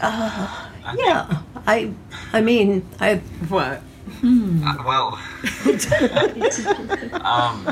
Yeah, 0.00 1.40
I, 1.66 1.92
I 2.32 2.40
mean, 2.40 2.86
I, 3.00 3.16
What? 3.48 3.82
Uh, 4.24 4.74
well, 4.86 5.18
um, 7.24 7.66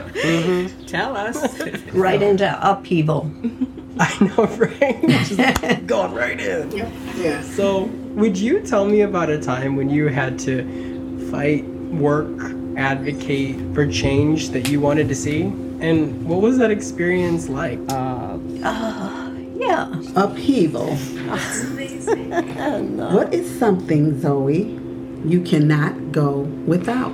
Tell 0.86 1.16
us. 1.16 1.60
right 1.92 2.20
into 2.20 2.58
upheaval. 2.60 3.30
I 4.00 4.24
know, 4.24 4.44
right? 4.56 5.00
Just 5.08 5.86
going 5.86 6.12
right 6.12 6.40
in. 6.40 6.72
Yeah. 7.16 7.40
So, 7.42 7.84
would 8.16 8.36
you 8.36 8.60
tell 8.60 8.84
me 8.84 9.02
about 9.02 9.30
a 9.30 9.40
time 9.40 9.76
when 9.76 9.88
you 9.88 10.08
had 10.08 10.38
to 10.40 11.28
fight, 11.30 11.64
work, 11.64 12.26
advocate 12.76 13.56
for 13.72 13.86
change 13.86 14.50
that 14.50 14.68
you 14.68 14.80
wanted 14.80 15.08
to 15.08 15.14
see? 15.14 15.42
And 15.80 16.26
what 16.26 16.40
was 16.40 16.58
that 16.58 16.72
experience 16.72 17.48
like? 17.48 17.78
Uh, 17.88 18.38
Yeah, 19.74 19.90
Upheaval. 20.14 20.94
What 23.12 23.34
is 23.34 23.58
something, 23.58 24.20
Zoe, 24.20 24.62
you 25.24 25.40
cannot 25.40 26.12
go 26.12 26.42
without? 26.64 27.10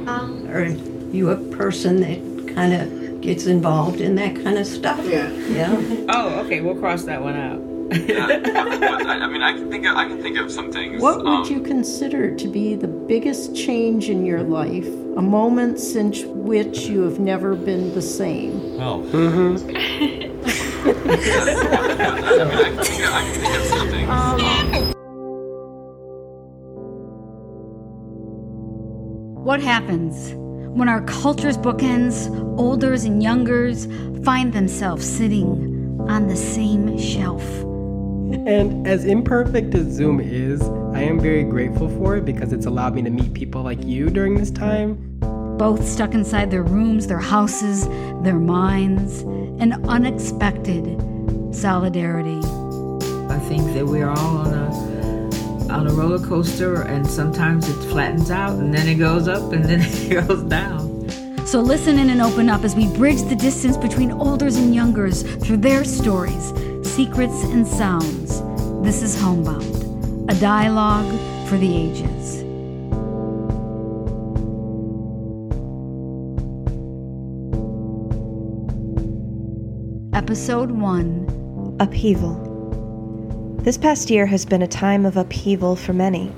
are 0.50 0.66
you 0.66 1.30
a 1.30 1.36
person 1.56 2.02
that 2.02 2.54
kind 2.54 2.74
of 2.74 3.22
gets 3.22 3.46
involved 3.46 4.02
in 4.02 4.14
that 4.16 4.34
kind 4.34 4.58
of 4.58 4.66
stuff? 4.66 5.00
Yeah. 5.06 5.30
Yeah. 5.30 5.74
oh, 6.10 6.40
okay. 6.44 6.60
We'll 6.60 6.76
cross 6.76 7.04
that 7.04 7.22
one 7.22 7.36
out. 7.36 7.62
yeah, 8.08 8.26
I, 8.26 9.20
I 9.22 9.26
mean, 9.26 9.42
I 9.42 9.52
can 9.54 9.70
think 9.70 9.86
of, 9.86 9.96
I 9.96 10.06
can 10.06 10.20
think 10.20 10.36
of 10.36 10.52
some 10.52 10.70
things. 10.70 11.00
What 11.00 11.24
would 11.24 11.26
um, 11.26 11.50
you 11.50 11.62
consider 11.62 12.36
to 12.36 12.48
be 12.48 12.74
the 12.74 12.88
biggest 12.88 13.56
change 13.56 14.10
in 14.10 14.26
your 14.26 14.42
life? 14.42 14.86
A 15.16 15.22
moment 15.22 15.80
since 15.80 16.24
which 16.24 16.80
you 16.80 17.00
have 17.02 17.18
never 17.18 17.54
been 17.56 17.94
the 17.94 18.02
same? 18.02 18.76
Well. 18.76 19.00
I 22.00 22.44
mean, 22.44 22.54
I 22.54 22.84
can 22.84 23.12
I 23.12 23.22
can 23.24 23.40
think 23.40 23.56
of 23.56 23.66
some 23.66 23.88
things. 23.88 24.08
Um, 24.10 24.90
What 29.44 29.60
happens 29.62 30.34
when 30.76 30.88
our 30.88 31.00
culture's 31.06 31.56
bookends, 31.56 32.28
olders 32.58 33.04
and 33.04 33.22
youngers, 33.22 33.88
find 34.22 34.52
themselves 34.52 35.04
sitting 35.04 35.98
on 36.08 36.28
the 36.28 36.36
same 36.36 36.98
shelf? 36.98 37.42
And 38.46 38.86
as 38.86 39.06
imperfect 39.06 39.74
as 39.74 39.86
Zoom 39.86 40.20
is, 40.20 40.62
I 40.94 41.02
am 41.02 41.18
very 41.18 41.42
grateful 41.42 41.88
for 41.88 42.16
it 42.18 42.26
because 42.26 42.52
it's 42.52 42.66
allowed 42.66 42.94
me 42.94 43.02
to 43.02 43.10
meet 43.10 43.32
people 43.32 43.62
like 43.62 43.82
you 43.82 44.10
during 44.10 44.36
this 44.36 44.50
time. 44.50 45.18
Both 45.56 45.88
stuck 45.88 46.12
inside 46.14 46.50
their 46.50 46.62
rooms, 46.62 47.06
their 47.06 47.18
houses, 47.18 47.88
their 48.22 48.38
minds, 48.38 49.22
an 49.62 49.84
unexpected 49.88 50.84
solidarity. 51.52 52.40
I 53.28 53.38
think 53.38 53.72
that 53.74 53.86
we're 53.86 54.08
all 54.08 54.38
on 54.38 54.54
a 54.54 54.90
on 55.70 55.86
a 55.86 55.92
roller 55.92 56.18
coaster, 56.18 56.82
and 56.82 57.06
sometimes 57.06 57.68
it 57.68 57.90
flattens 57.90 58.30
out, 58.30 58.58
and 58.58 58.74
then 58.74 58.88
it 58.88 58.96
goes 58.96 59.28
up, 59.28 59.52
and 59.52 59.64
then 59.64 59.80
it 59.84 60.26
goes 60.26 60.42
down. 60.44 60.90
So 61.46 61.60
listen 61.60 61.98
in 61.98 62.10
and 62.10 62.20
open 62.20 62.48
up 62.48 62.64
as 62.64 62.74
we 62.74 62.86
bridge 62.94 63.22
the 63.22 63.36
distance 63.36 63.76
between 63.76 64.12
olders 64.12 64.56
and 64.56 64.74
youngers 64.74 65.22
through 65.44 65.58
their 65.58 65.84
stories, 65.84 66.52
secrets, 66.82 67.44
and 67.44 67.66
sounds. 67.66 68.40
This 68.82 69.02
is 69.02 69.20
Homebound, 69.20 70.30
a 70.30 70.34
dialogue 70.40 71.08
for 71.48 71.56
the 71.56 71.74
ages. 71.74 72.40
Episode 80.12 80.70
1 80.70 81.39
Upheaval. 81.80 83.56
This 83.62 83.78
past 83.78 84.10
year 84.10 84.26
has 84.26 84.44
been 84.44 84.60
a 84.60 84.68
time 84.68 85.06
of 85.06 85.16
upheaval 85.16 85.76
for 85.76 85.94
many. 85.94 86.30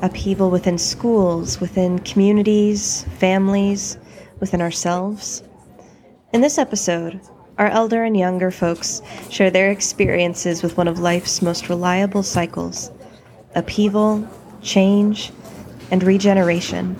Upheaval 0.00 0.50
within 0.50 0.78
schools, 0.78 1.60
within 1.60 1.98
communities, 1.98 3.04
families, 3.18 3.98
within 4.40 4.62
ourselves. 4.62 5.42
In 6.32 6.40
this 6.40 6.56
episode, 6.56 7.20
our 7.58 7.66
elder 7.66 8.04
and 8.04 8.16
younger 8.16 8.50
folks 8.50 9.02
share 9.28 9.50
their 9.50 9.70
experiences 9.70 10.62
with 10.62 10.78
one 10.78 10.88
of 10.88 10.98
life's 10.98 11.42
most 11.42 11.68
reliable 11.68 12.22
cycles 12.22 12.90
upheaval, 13.54 14.26
change, 14.62 15.30
and 15.90 16.02
regeneration. 16.02 16.96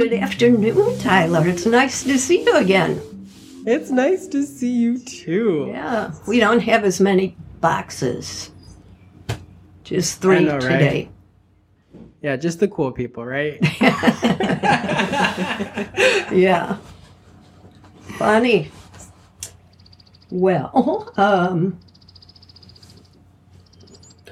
Good 0.00 0.14
afternoon, 0.14 0.98
Tyler. 0.98 1.46
It's 1.46 1.66
nice 1.66 2.04
to 2.04 2.18
see 2.18 2.42
you 2.42 2.56
again. 2.56 3.02
It's 3.66 3.90
nice 3.90 4.26
to 4.28 4.44
see 4.44 4.72
you 4.72 4.98
too. 4.98 5.66
Yeah, 5.68 6.14
we 6.26 6.40
don't 6.40 6.60
have 6.60 6.84
as 6.84 7.00
many 7.00 7.36
boxes. 7.60 8.50
Just 9.84 10.22
three 10.22 10.44
know, 10.44 10.54
right? 10.54 10.62
today. 10.62 11.10
Yeah, 12.22 12.36
just 12.36 12.60
the 12.60 12.68
cool 12.68 12.92
people, 12.92 13.26
right? 13.26 13.58
Yeah. 16.32 16.78
Funny. 18.16 18.70
Well, 20.30 21.12
um, 21.18 21.78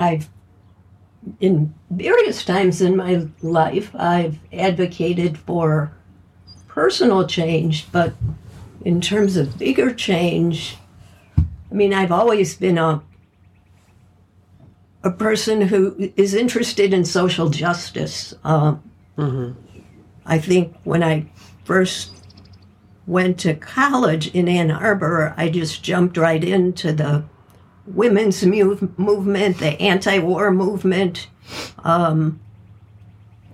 I've, 0.01 0.29
in 1.41 1.75
various 1.91 2.45
times 2.45 2.81
in 2.81 2.97
my 2.97 3.27
life, 3.43 3.95
I've 3.95 4.39
advocated 4.53 5.39
for 5.39 5.93
personal 6.67 7.27
change, 7.27 7.91
but 7.93 8.15
in 8.85 9.01
terms 9.01 9.37
of 9.37 9.59
bigger 9.59 9.93
change, 9.95 10.77
I 11.37 11.75
mean, 11.75 11.93
I've 11.93 12.13
always 12.13 12.55
been 12.57 12.79
a 12.79 13.03
a 15.05 15.11
person 15.13 15.61
who 15.61 16.13
is 16.17 16.35
interested 16.35 16.93
in 16.93 17.05
social 17.05 17.49
justice. 17.49 18.35
Um, 18.43 18.83
I 20.27 20.39
think 20.39 20.75
when 20.83 21.05
I 21.05 21.27
first 21.65 22.11
went 23.07 23.39
to 23.41 23.55
college 23.55 24.29
in 24.35 24.49
Ann 24.49 24.71
Arbor, 24.71 25.35
I 25.37 25.49
just 25.51 25.83
jumped 25.83 26.17
right 26.17 26.43
into 26.43 26.93
the 26.93 27.25
women's 27.95 28.45
mu- 28.45 28.91
movement, 28.97 29.59
the 29.59 29.81
anti 29.81 30.19
war 30.19 30.51
movement. 30.51 31.29
Um, 31.85 32.41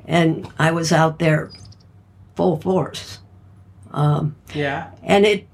and 0.06 0.48
I 0.58 0.72
was 0.72 0.92
out 0.92 1.18
there 1.18 1.50
full 2.34 2.60
force. 2.60 3.20
Um, 3.92 4.34
yeah. 4.54 4.90
and 5.02 5.24
it, 5.24 5.46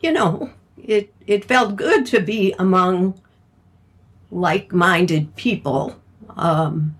you 0.00 0.12
know, 0.12 0.52
it, 0.76 1.12
it 1.26 1.44
felt 1.44 1.76
good 1.76 2.04
to 2.06 2.20
be 2.20 2.54
among 2.58 3.20
like 4.30 4.72
minded 4.72 5.34
people 5.36 5.96
um, 6.36 6.96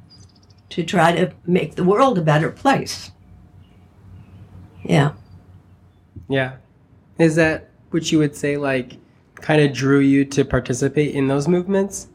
to 0.70 0.82
try 0.82 1.12
to 1.12 1.32
make 1.46 1.74
the 1.74 1.84
world 1.84 2.18
a 2.18 2.22
better 2.22 2.50
place. 2.50 3.10
Yeah. 4.82 5.12
Yeah. 6.28 6.56
Is 7.18 7.36
that 7.36 7.68
what 7.90 8.10
you 8.10 8.18
would 8.18 8.36
say, 8.36 8.56
like, 8.56 8.96
kind 9.41 9.62
of 9.62 9.72
drew 9.72 10.00
you 10.00 10.25
to 10.26 10.44
participate 10.44 11.15
in 11.15 11.28
those 11.28 11.49
movements? 11.49 12.09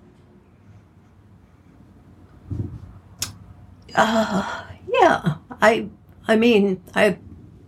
Yeah, 3.96 5.36
I 5.62 5.90
I 6.28 6.36
mean, 6.36 6.82
I 6.96 7.18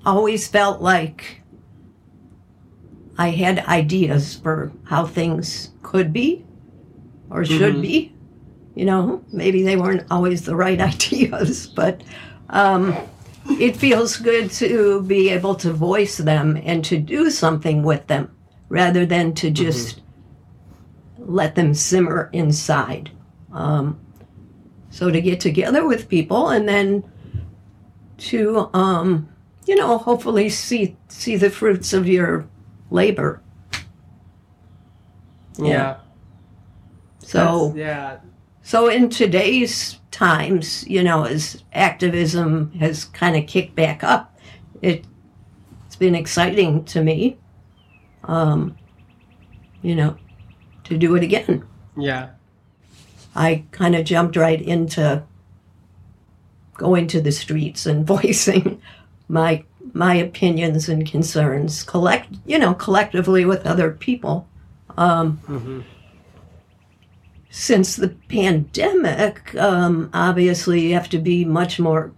always 0.06 0.48
felt 0.48 0.82
like 0.82 1.42
I 3.18 3.30
had 3.30 3.60
ideas 3.60 4.36
for 4.36 4.72
how 4.86 5.06
things 5.06 5.72
could 5.84 6.14
be 6.14 6.46
or 7.30 7.46
should 7.46 7.82
be. 7.82 8.14
You 8.76 8.86
know, 8.86 9.24
maybe 9.32 9.64
they 9.64 9.78
weren't 9.78 10.06
always 10.12 10.46
the 10.46 10.56
right 10.56 10.80
ideas, 10.94 11.68
but 11.68 12.02
um, 12.50 12.96
it 13.50 13.78
feels 13.78 14.18
good 14.18 14.52
to 14.52 15.02
be 15.04 15.30
able 15.30 15.56
to 15.56 15.72
voice 15.72 16.18
them 16.18 16.62
and 16.64 16.84
to 16.86 16.98
do 16.98 17.30
something 17.30 17.84
with 17.84 18.08
them 18.08 18.35
rather 18.70 19.06
than 19.06 19.34
to 19.36 19.52
just 19.52 20.02
let 21.18 21.56
them 21.56 21.74
simmer 21.74 22.30
inside. 22.34 23.12
Um, 23.52 24.00
so 24.90 25.12
to 25.12 25.22
get 25.22 25.40
together 25.40 25.86
with 25.88 26.10
people 26.10 26.50
and 26.50 26.68
then 26.68 27.04
to 28.18 28.70
um, 28.74 29.28
you 29.66 29.76
know 29.76 29.98
hopefully 29.98 30.50
see 30.50 30.96
see 31.10 31.36
the 31.36 31.50
fruits 31.50 31.94
of 31.94 32.08
your 32.08 32.48
labor. 32.92 33.42
Yeah. 35.58 35.98
So 37.20 37.72
That's- 37.74 37.76
yeah. 37.76 38.18
so 38.62 38.88
in 38.88 39.10
today's 39.10 40.00
times, 40.12 40.88
you 40.88 41.04
know, 41.04 41.24
as 41.24 41.64
activism 41.74 42.72
has 42.74 43.06
kind 43.06 43.36
of 43.36 43.48
kicked 43.48 43.76
back 43.76 44.04
up, 44.04 44.38
it 44.82 45.06
it's 45.86 45.96
been 45.96 46.16
exciting 46.16 46.84
to 46.86 47.04
me. 47.04 47.38
Um, 48.28 48.78
you 49.82 49.96
know, 49.96 50.18
to 50.86 50.98
do 50.98 51.16
it 51.16 51.24
again. 51.24 51.64
Yeah. 51.98 52.30
I 53.36 53.66
kind 53.72 53.96
of 53.96 54.06
jumped 54.06 54.36
right 54.36 54.62
into 54.62 55.24
going 56.74 57.08
to 57.08 57.22
the 57.22 57.32
streets 57.32 57.86
and 57.86 58.06
voicing 58.16 58.82
my 59.28 59.64
my 59.94 60.16
opinions 60.16 60.90
and 60.90 61.10
concerns 61.10 61.84
collect 61.84 62.28
you 62.46 62.60
know 62.60 62.74
collectively 62.74 63.46
with 63.46 63.66
other 63.66 63.92
people 63.92 64.48
um, 64.98 65.40
since 67.50 67.96
the 67.96 68.10
pandemic 68.30 69.56
um, 69.56 70.10
obviously 70.14 70.88
you 70.88 70.94
have 70.94 71.10
to 71.10 71.18
be 71.18 71.46
much 71.46 71.80
more 71.80 72.12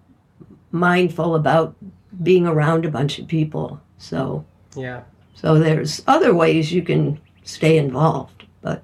mindful 0.71 1.35
about 1.35 1.75
being 2.23 2.47
around 2.47 2.85
a 2.85 2.91
bunch 2.91 3.19
of 3.19 3.27
people 3.27 3.79
so 3.97 4.45
Yeah. 4.75 5.03
So 5.39 5.57
there's 5.59 6.01
other 6.07 6.33
ways 6.33 6.71
you 6.73 6.81
can 6.81 7.19
stay 7.43 7.77
involved 7.77 8.43
but 8.61 8.81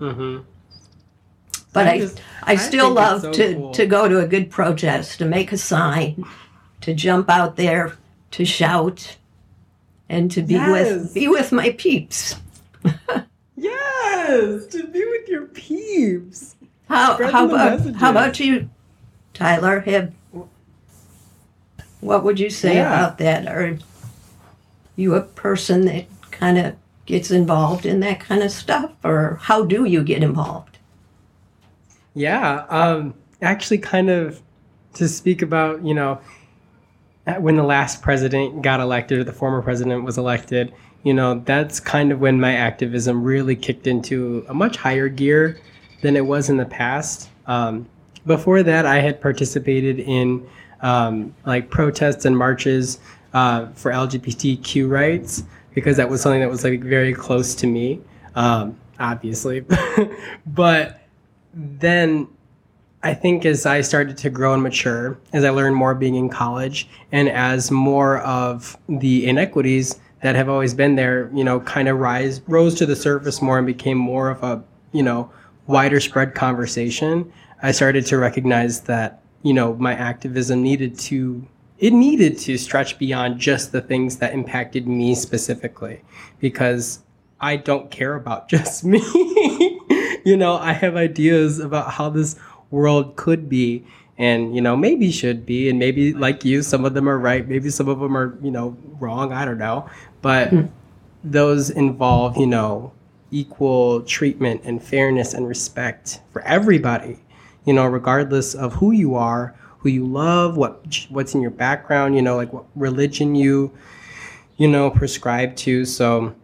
Mm-hmm. 0.00 0.42
but 1.72 1.86
I 1.86 1.92
i 1.92 1.98
just- 1.98 2.20
i, 2.44 2.52
I 2.52 2.56
still 2.56 2.94
think 2.94 2.98
it's 3.00 3.10
love 3.12 3.20
so 3.22 3.32
to 3.32 3.54
cool. 3.54 3.72
to 3.74 3.86
go 3.86 4.08
to 4.08 4.20
a 4.20 4.26
good 4.28 4.50
protest 4.50 5.18
to 5.18 5.24
make 5.24 5.50
a 5.52 5.58
sign 5.58 6.24
to 6.82 6.94
jump 6.94 7.28
out 7.30 7.56
there 7.56 7.96
to 8.32 8.44
shout 8.44 9.16
and 10.08 10.30
to 10.30 10.42
be 10.42 10.54
Yes. 10.54 10.70
with 10.70 11.14
be 11.14 11.28
with 11.28 11.50
my 11.52 11.70
peeps 11.78 12.36
Yes, 13.56 14.66
to 14.66 14.86
be 14.86 15.04
with 15.04 15.28
your 15.28 15.46
peeps. 15.46 16.54
how 16.88 17.14
Spreading 17.14 17.34
how 17.34 17.44
about 17.46 17.70
messages. 17.78 18.00
how 18.00 18.10
about 18.10 18.38
you 18.40 18.70
tyler 19.34 19.80
have 19.80 20.12
what 22.00 22.22
would 22.24 22.38
you 22.38 22.50
say 22.50 22.74
Yeah. 22.74 22.86
about 22.94 23.18
that 23.18 23.48
are 23.48 23.76
you 24.98 25.14
a 25.14 25.22
person 25.22 25.84
that 25.86 26.06
kind 26.30 26.58
of 26.58 26.74
gets 27.06 27.30
involved 27.30 27.86
in 27.86 28.00
that 28.00 28.20
kind 28.20 28.42
of 28.42 28.50
stuff 28.50 28.92
or 29.02 29.38
how 29.42 29.64
do 29.64 29.84
you 29.84 30.02
get 30.02 30.22
involved 30.22 30.76
Yeah, 32.14 32.66
um, 32.68 33.14
actually, 33.40 33.78
kind 33.78 34.10
of 34.10 34.42
to 34.94 35.08
speak 35.08 35.40
about, 35.40 35.84
you 35.84 35.94
know, 35.94 36.20
uh, 37.26 37.34
when 37.34 37.56
the 37.56 37.62
last 37.62 38.02
president 38.02 38.62
got 38.62 38.80
elected 38.80 39.20
or 39.20 39.24
the 39.24 39.32
former 39.32 39.62
president 39.62 40.04
was 40.04 40.18
elected, 40.18 40.74
you 41.04 41.14
know, 41.14 41.40
that's 41.44 41.78
kind 41.78 42.10
of 42.10 42.20
when 42.20 42.40
my 42.40 42.54
activism 42.54 43.22
really 43.22 43.54
kicked 43.54 43.86
into 43.86 44.44
a 44.48 44.54
much 44.54 44.76
higher 44.76 45.08
gear 45.08 45.60
than 46.02 46.16
it 46.16 46.26
was 46.26 46.50
in 46.50 46.56
the 46.56 46.64
past. 46.64 47.30
Um, 47.46 47.88
before 48.26 48.62
that, 48.64 48.84
I 48.84 49.00
had 49.00 49.20
participated 49.20 50.00
in 50.00 50.46
um, 50.80 51.34
like 51.46 51.70
protests 51.70 52.24
and 52.24 52.36
marches 52.36 52.98
uh, 53.32 53.66
for 53.74 53.90
LGBTQ 53.92 54.88
rights 54.88 55.44
because 55.74 55.96
that 55.96 56.08
was 56.08 56.20
something 56.20 56.40
that 56.40 56.50
was 56.50 56.64
like 56.64 56.80
very 56.82 57.12
close 57.12 57.54
to 57.56 57.66
me, 57.66 58.00
um, 58.34 58.76
obviously. 58.98 59.64
but 60.46 61.00
then 61.54 62.26
I 63.02 63.14
think 63.14 63.46
as 63.46 63.64
I 63.64 63.80
started 63.80 64.16
to 64.18 64.30
grow 64.30 64.54
and 64.54 64.62
mature, 64.62 65.18
as 65.32 65.44
I 65.44 65.50
learned 65.50 65.76
more 65.76 65.94
being 65.94 66.16
in 66.16 66.28
college, 66.28 66.88
and 67.12 67.28
as 67.28 67.70
more 67.70 68.18
of 68.18 68.76
the 68.88 69.26
inequities 69.26 70.00
that 70.22 70.34
have 70.34 70.48
always 70.48 70.74
been 70.74 70.96
there, 70.96 71.30
you 71.32 71.44
know, 71.44 71.60
kind 71.60 71.88
of 71.88 71.98
rise 71.98 72.40
rose 72.48 72.74
to 72.76 72.86
the 72.86 72.96
surface 72.96 73.40
more 73.40 73.58
and 73.58 73.66
became 73.66 73.98
more 73.98 74.30
of 74.30 74.42
a, 74.42 74.62
you 74.92 75.02
know, 75.02 75.30
wider 75.68 76.00
spread 76.00 76.34
conversation, 76.34 77.32
I 77.62 77.70
started 77.70 78.04
to 78.06 78.18
recognize 78.18 78.80
that, 78.82 79.22
you 79.42 79.52
know, 79.52 79.74
my 79.74 79.94
activism 79.94 80.62
needed 80.62 80.98
to 81.00 81.46
it 81.78 81.92
needed 81.92 82.38
to 82.38 82.58
stretch 82.58 82.98
beyond 82.98 83.38
just 83.38 83.72
the 83.72 83.80
things 83.80 84.16
that 84.18 84.32
impacted 84.32 84.88
me 84.88 85.14
specifically 85.14 86.02
because 86.40 87.00
I 87.40 87.56
don't 87.56 87.90
care 87.90 88.14
about 88.14 88.48
just 88.54 88.84
me. 88.84 89.00
you 90.24 90.36
know, 90.36 90.56
I 90.56 90.72
have 90.72 90.96
ideas 90.96 91.58
about 91.58 91.92
how 91.92 92.10
this 92.10 92.36
world 92.70 93.16
could 93.16 93.48
be 93.48 93.84
and, 94.18 94.54
you 94.54 94.60
know, 94.60 94.76
maybe 94.76 95.12
should 95.12 95.46
be. 95.46 95.70
And 95.70 95.78
maybe, 95.78 96.12
like 96.12 96.44
you, 96.44 96.62
some 96.62 96.84
of 96.84 96.94
them 96.94 97.08
are 97.08 97.18
right. 97.18 97.48
Maybe 97.48 97.70
some 97.70 97.88
of 97.88 98.00
them 98.00 98.16
are, 98.16 98.36
you 98.42 98.50
know, 98.50 98.76
wrong. 98.98 99.32
I 99.32 99.44
don't 99.44 99.58
know. 99.58 99.88
But 100.20 100.48
hmm. 100.48 100.66
those 101.22 101.70
involve, 101.70 102.36
you 102.36 102.46
know, 102.46 102.92
equal 103.30 104.02
treatment 104.02 104.62
and 104.64 104.82
fairness 104.82 105.34
and 105.34 105.46
respect 105.46 106.20
for 106.32 106.42
everybody, 106.42 107.18
you 107.64 107.72
know, 107.72 107.86
regardless 107.86 108.54
of 108.54 108.74
who 108.74 108.90
you 108.90 109.14
are, 109.14 109.54
who 109.78 109.88
you 109.88 110.06
love, 110.06 110.56
what 110.56 111.06
what's 111.08 111.34
in 111.34 111.40
your 111.40 111.50
background, 111.50 112.16
you 112.16 112.22
know, 112.22 112.36
like 112.36 112.52
what 112.52 112.64
religion 112.74 113.34
you, 113.34 113.72
you 114.56 114.68
know, 114.68 114.90
prescribe 114.90 115.56
to. 115.56 115.84
So, 115.84 116.34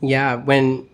yeah, 0.00 0.36
when 0.36 0.88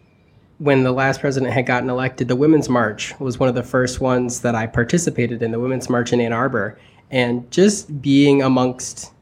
when 0.59 0.85
the 0.85 0.93
last 0.93 1.21
president 1.21 1.53
had 1.53 1.67
gotten 1.67 1.91
elected, 1.91 2.29
the 2.29 2.37
Women's 2.37 2.69
March 2.69 3.19
was 3.19 3.39
one 3.39 3.49
of 3.49 3.55
the 3.55 3.63
first 3.63 4.01
ones 4.01 4.41
that 4.43 4.55
I 4.55 4.67
participated 4.67 5.43
in, 5.43 5.51
the 5.51 5.59
Women's 5.59 5.91
March 5.91 6.13
in 6.13 6.21
Ann 6.21 6.33
Arbor. 6.33 6.79
And 7.11 7.51
just 7.51 8.01
being 8.01 8.43
amongst 8.43 9.13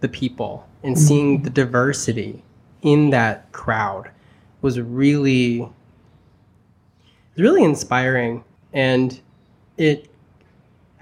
the 0.00 0.08
people 0.08 0.66
and 0.82 0.96
mm-hmm. 0.96 1.06
seeing 1.06 1.42
the 1.42 1.50
diversity 1.50 2.42
in 2.82 3.10
that 3.10 3.50
crowd 3.52 4.10
was 4.62 4.80
really 4.80 5.68
really 7.36 7.64
inspiring 7.64 8.44
and 8.72 9.20
it 9.76 10.09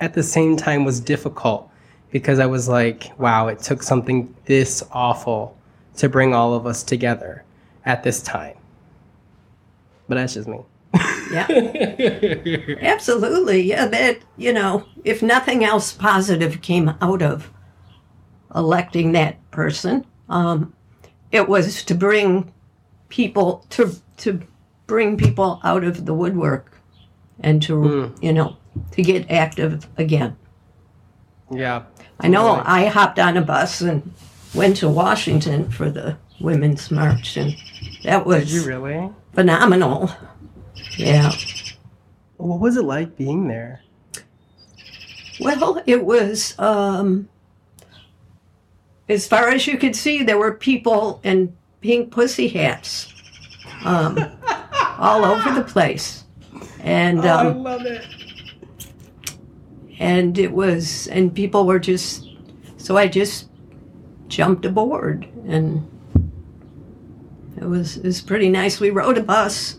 at 0.00 0.14
the 0.14 0.22
same 0.22 0.56
time 0.56 0.84
was 0.84 1.00
difficult 1.00 1.70
because 2.10 2.38
I 2.38 2.46
was 2.46 2.68
like, 2.68 3.10
wow, 3.18 3.48
it 3.48 3.60
took 3.60 3.82
something 3.82 4.34
this 4.46 4.82
awful 4.92 5.56
to 5.96 6.08
bring 6.08 6.34
all 6.34 6.54
of 6.54 6.66
us 6.66 6.82
together 6.82 7.44
at 7.84 8.02
this 8.02 8.22
time. 8.22 8.56
But 10.08 10.14
that's 10.16 10.34
just 10.34 10.48
me. 10.48 10.60
Yeah. 11.30 11.46
Absolutely. 12.80 13.62
Yeah, 13.62 13.86
that, 13.86 14.18
you 14.36 14.52
know, 14.52 14.86
if 15.04 15.22
nothing 15.22 15.64
else 15.64 15.92
positive 15.92 16.62
came 16.62 16.94
out 17.02 17.22
of 17.22 17.50
electing 18.54 19.12
that 19.12 19.36
person, 19.50 20.06
um, 20.28 20.72
it 21.30 21.48
was 21.48 21.84
to 21.84 21.94
bring 21.94 22.52
people 23.08 23.64
to 23.70 23.94
to 24.18 24.40
bring 24.86 25.16
people 25.16 25.60
out 25.64 25.84
of 25.84 26.06
the 26.06 26.14
woodwork 26.14 26.78
and 27.40 27.62
to 27.62 28.14
you 28.20 28.32
know 28.32 28.56
to 28.92 29.02
get 29.02 29.30
active 29.30 29.86
again. 29.96 30.36
Yeah. 31.50 31.84
I 32.20 32.28
know 32.28 32.56
totally. 32.56 32.66
I 32.66 32.86
hopped 32.86 33.18
on 33.18 33.36
a 33.36 33.42
bus 33.42 33.80
and 33.80 34.12
went 34.54 34.76
to 34.78 34.88
Washington 34.88 35.70
for 35.70 35.90
the 35.90 36.16
Women's 36.40 36.90
March, 36.90 37.36
and 37.36 37.56
that 38.04 38.18
Did 38.18 38.26
was 38.26 38.54
you 38.54 38.64
really? 38.64 39.10
phenomenal. 39.34 40.10
Yeah. 40.96 41.32
What 42.36 42.60
was 42.60 42.76
it 42.76 42.84
like 42.84 43.16
being 43.16 43.48
there? 43.48 43.82
Well, 45.40 45.82
it 45.86 46.04
was, 46.04 46.58
um, 46.58 47.28
as 49.08 49.26
far 49.26 49.48
as 49.48 49.66
you 49.66 49.78
could 49.78 49.94
see, 49.94 50.22
there 50.22 50.38
were 50.38 50.54
people 50.54 51.20
in 51.22 51.56
pink 51.80 52.10
pussy 52.10 52.48
hats 52.48 53.12
um, 53.84 54.18
all 54.98 55.24
over 55.24 55.52
the 55.52 55.64
place. 55.64 56.24
And, 56.80 57.20
I 57.20 57.46
um, 57.46 57.62
love 57.62 57.82
it. 57.86 58.06
And 59.98 60.38
it 60.38 60.52
was, 60.52 61.06
and 61.08 61.34
people 61.34 61.66
were 61.66 61.78
just, 61.78 62.28
so 62.76 62.96
I 62.96 63.08
just 63.08 63.48
jumped 64.28 64.64
aboard 64.64 65.26
and 65.46 65.88
it 67.56 67.64
was, 67.64 67.96
it 67.96 68.04
was 68.04 68.20
pretty 68.20 68.48
nice. 68.48 68.80
We 68.80 68.90
rode 68.90 69.18
a 69.18 69.22
bus 69.22 69.78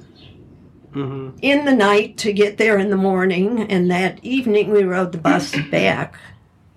hmm 0.93 1.29
in 1.41 1.65
the 1.65 1.73
night 1.73 2.17
to 2.17 2.33
get 2.33 2.57
there 2.57 2.77
in 2.77 2.89
the 2.89 2.97
morning, 2.97 3.61
and 3.71 3.89
that 3.91 4.19
evening 4.23 4.71
we 4.71 4.83
rode 4.83 5.11
the 5.11 5.17
bus 5.17 5.55
back. 5.71 6.15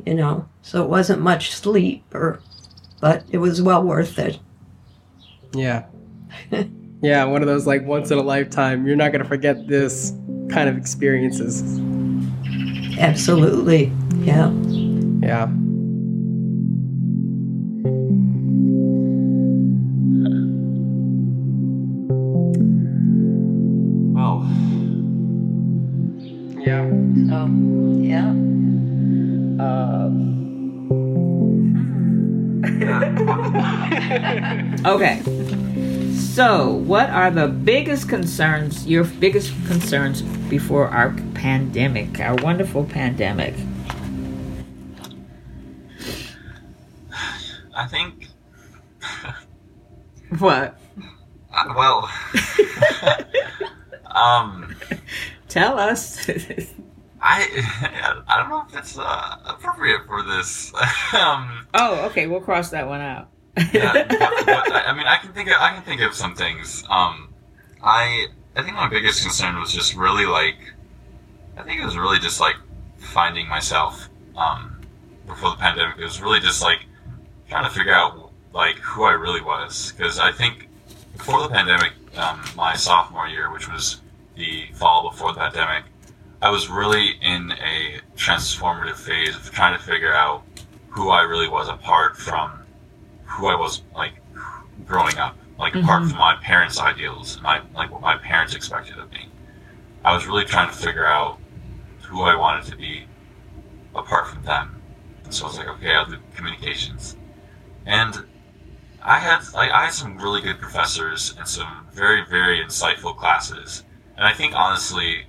You 0.04 0.14
know, 0.14 0.48
so 0.62 0.82
it 0.82 0.88
wasn't 0.88 1.22
much 1.22 1.52
sleep, 1.52 2.04
or, 2.14 2.40
but 3.00 3.24
it 3.30 3.38
was 3.38 3.62
well 3.62 3.82
worth 3.82 4.18
it. 4.18 4.38
Yeah. 5.54 5.86
yeah, 7.02 7.24
one 7.24 7.42
of 7.42 7.48
those 7.48 7.66
like 7.66 7.84
once 7.84 8.10
in 8.10 8.18
a 8.18 8.22
lifetime, 8.22 8.86
you're 8.86 8.96
not 8.96 9.12
going 9.12 9.22
to 9.22 9.28
forget 9.28 9.68
this 9.68 10.12
kind 10.50 10.68
of 10.68 10.76
experiences. 10.76 11.80
Absolutely, 12.98 13.92
yeah. 14.20 14.50
Yeah. 15.20 15.48
So, 36.42 36.66
what 36.72 37.08
are 37.08 37.30
the 37.30 37.46
biggest 37.46 38.08
concerns, 38.08 38.84
your 38.84 39.04
biggest 39.04 39.52
concerns 39.68 40.22
before 40.22 40.88
our 40.88 41.14
pandemic, 41.34 42.18
our 42.18 42.34
wonderful 42.34 42.82
pandemic? 42.84 43.54
I 47.76 47.86
think, 47.86 48.26
What? 50.40 50.80
uh, 51.54 51.74
well, 51.76 52.10
um, 54.06 54.74
Tell 55.48 55.78
us. 55.78 56.28
I 57.20 57.46
I 58.26 58.36
don't 58.40 58.48
know 58.48 58.64
if 58.68 58.76
it's 58.76 58.98
uh, 58.98 59.36
appropriate 59.46 60.06
for 60.08 60.24
this. 60.24 60.74
um, 61.14 61.68
Oh, 61.72 62.04
okay. 62.06 62.26
We'll 62.26 62.40
cross 62.40 62.70
that 62.70 62.88
one 62.88 63.00
out. 63.00 63.28
yeah, 63.72 64.06
I 64.08 64.94
mean, 64.96 65.06
I 65.06 65.18
can 65.20 65.32
think 65.32 65.48
of, 65.48 65.56
I 65.60 65.74
can 65.74 65.82
think 65.82 66.00
of 66.00 66.14
some 66.14 66.34
things. 66.34 66.84
Um, 66.88 67.34
I 67.82 68.28
I 68.56 68.62
think 68.62 68.76
my 68.76 68.88
biggest 68.88 69.22
concern 69.22 69.58
was 69.58 69.72
just 69.72 69.94
really 69.94 70.26
like, 70.26 70.56
I 71.56 71.62
think 71.62 71.80
it 71.80 71.84
was 71.84 71.96
really 71.96 72.18
just 72.18 72.40
like 72.40 72.56
finding 72.98 73.48
myself. 73.48 74.08
Um, 74.36 74.80
before 75.26 75.50
the 75.50 75.56
pandemic, 75.56 75.98
it 75.98 76.04
was 76.04 76.20
really 76.20 76.40
just 76.40 76.62
like 76.62 76.80
trying 77.48 77.64
to 77.64 77.70
figure 77.70 77.92
out 77.92 78.30
like 78.54 78.76
who 78.76 79.04
I 79.04 79.12
really 79.12 79.42
was. 79.42 79.92
Because 79.92 80.18
I 80.18 80.32
think 80.32 80.68
before 81.16 81.42
the 81.42 81.48
pandemic, 81.48 81.92
um, 82.16 82.42
my 82.56 82.74
sophomore 82.74 83.28
year, 83.28 83.50
which 83.52 83.70
was 83.70 84.00
the 84.34 84.66
fall 84.74 85.10
before 85.10 85.32
the 85.32 85.40
pandemic, 85.40 85.84
I 86.40 86.50
was 86.50 86.68
really 86.68 87.16
in 87.20 87.52
a 87.52 88.00
transformative 88.16 88.96
phase 88.96 89.36
of 89.36 89.50
trying 89.50 89.78
to 89.78 89.82
figure 89.82 90.12
out 90.12 90.42
who 90.88 91.10
I 91.10 91.22
really 91.22 91.48
was 91.48 91.68
apart 91.68 92.16
from 92.16 92.61
who 93.32 93.46
I 93.46 93.54
was 93.54 93.82
like 93.94 94.14
growing 94.86 95.16
up, 95.18 95.36
like 95.58 95.74
apart 95.74 96.08
from 96.08 96.18
my 96.18 96.36
parents' 96.36 96.78
ideals, 96.78 97.34
and 97.34 97.42
my 97.42 97.60
like 97.74 97.90
what 97.90 98.00
my 98.00 98.16
parents 98.16 98.54
expected 98.54 98.98
of 98.98 99.10
me. 99.10 99.28
I 100.04 100.12
was 100.14 100.26
really 100.26 100.44
trying 100.44 100.68
to 100.68 100.76
figure 100.76 101.06
out 101.06 101.38
who 102.02 102.22
I 102.22 102.36
wanted 102.36 102.70
to 102.70 102.76
be 102.76 103.06
apart 103.94 104.28
from 104.28 104.42
them. 104.42 104.82
And 105.24 105.32
so 105.32 105.44
I 105.44 105.48
was 105.48 105.58
like, 105.58 105.68
okay, 105.68 105.94
I'll 105.94 106.06
do 106.06 106.18
communications. 106.34 107.16
And 107.86 108.26
I 109.02 109.18
had 109.18 109.40
like 109.54 109.70
I 109.70 109.84
had 109.84 109.92
some 109.92 110.18
really 110.18 110.40
good 110.40 110.58
professors 110.60 111.34
and 111.38 111.46
some 111.48 111.86
very 111.92 112.24
very 112.28 112.62
insightful 112.62 113.16
classes. 113.16 113.84
And 114.16 114.26
I 114.26 114.32
think 114.32 114.54
honestly, 114.54 115.26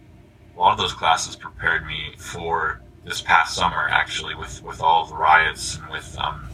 a 0.55 0.59
lot 0.59 0.73
of 0.73 0.77
those 0.77 0.93
classes 0.93 1.35
prepared 1.35 1.85
me 1.85 2.15
for 2.17 2.81
this 3.05 3.21
past 3.21 3.55
summer 3.55 3.87
actually 3.89 4.35
with 4.35 4.61
with 4.63 4.81
all 4.81 5.05
the 5.05 5.15
riots 5.15 5.77
and 5.77 5.89
with 5.89 6.15
um, 6.19 6.49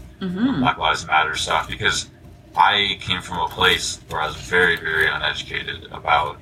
Black 0.60 0.78
Lives 0.78 1.06
Matter 1.08 1.36
stuff 1.36 1.68
because 1.70 2.10
I 2.56 2.98
came 3.00 3.22
from 3.22 3.40
a 3.40 3.48
place 3.48 4.00
where 4.10 4.22
I 4.22 4.28
was 4.28 4.36
very 4.36 4.76
very 4.76 5.08
uneducated 5.08 5.88
about 5.92 6.40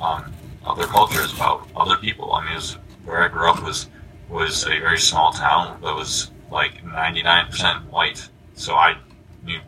um, 0.00 0.32
other 0.64 0.86
cultures, 0.86 1.32
about 1.32 1.68
other 1.76 1.96
people. 1.96 2.32
I 2.32 2.44
mean, 2.44 2.54
was, 2.54 2.78
where 3.04 3.22
I 3.22 3.28
grew 3.28 3.48
up 3.48 3.62
was 3.62 3.88
was 4.28 4.64
a 4.64 4.78
very 4.78 4.98
small 4.98 5.32
town 5.32 5.80
that 5.82 5.94
was 5.94 6.30
like 6.50 6.82
99% 6.84 7.90
white. 7.90 8.28
So 8.54 8.74
I 8.74 8.96
knew 9.44 9.60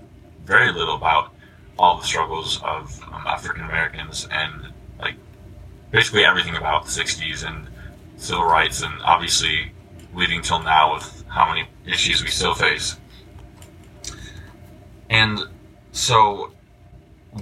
very 0.45 0.73
little 0.73 0.95
about 0.95 1.33
all 1.79 1.99
the 1.99 2.05
struggles 2.05 2.63
of 2.63 3.03
um, 3.13 3.27
African 3.27 3.65
Americans 3.65 4.29
and 4.31 4.73
like 5.01 5.17
basically 5.91 6.25
everything 6.25 6.57
about 6.57 6.85
the 6.87 6.91
60s 6.91 7.47
and 7.47 7.69
civil 8.17 8.45
rights 8.45 8.83
and 8.83 8.95
obviously 9.03 9.73
leading 10.15 10.41
till 10.41 10.63
now 10.63 10.95
with 10.95 11.25
how 11.29 11.49
many 11.49 11.67
issues 11.87 12.23
we 12.23 12.29
still 12.29 12.55
face. 12.55 12.97
And 15.15 15.45
so 15.93 16.51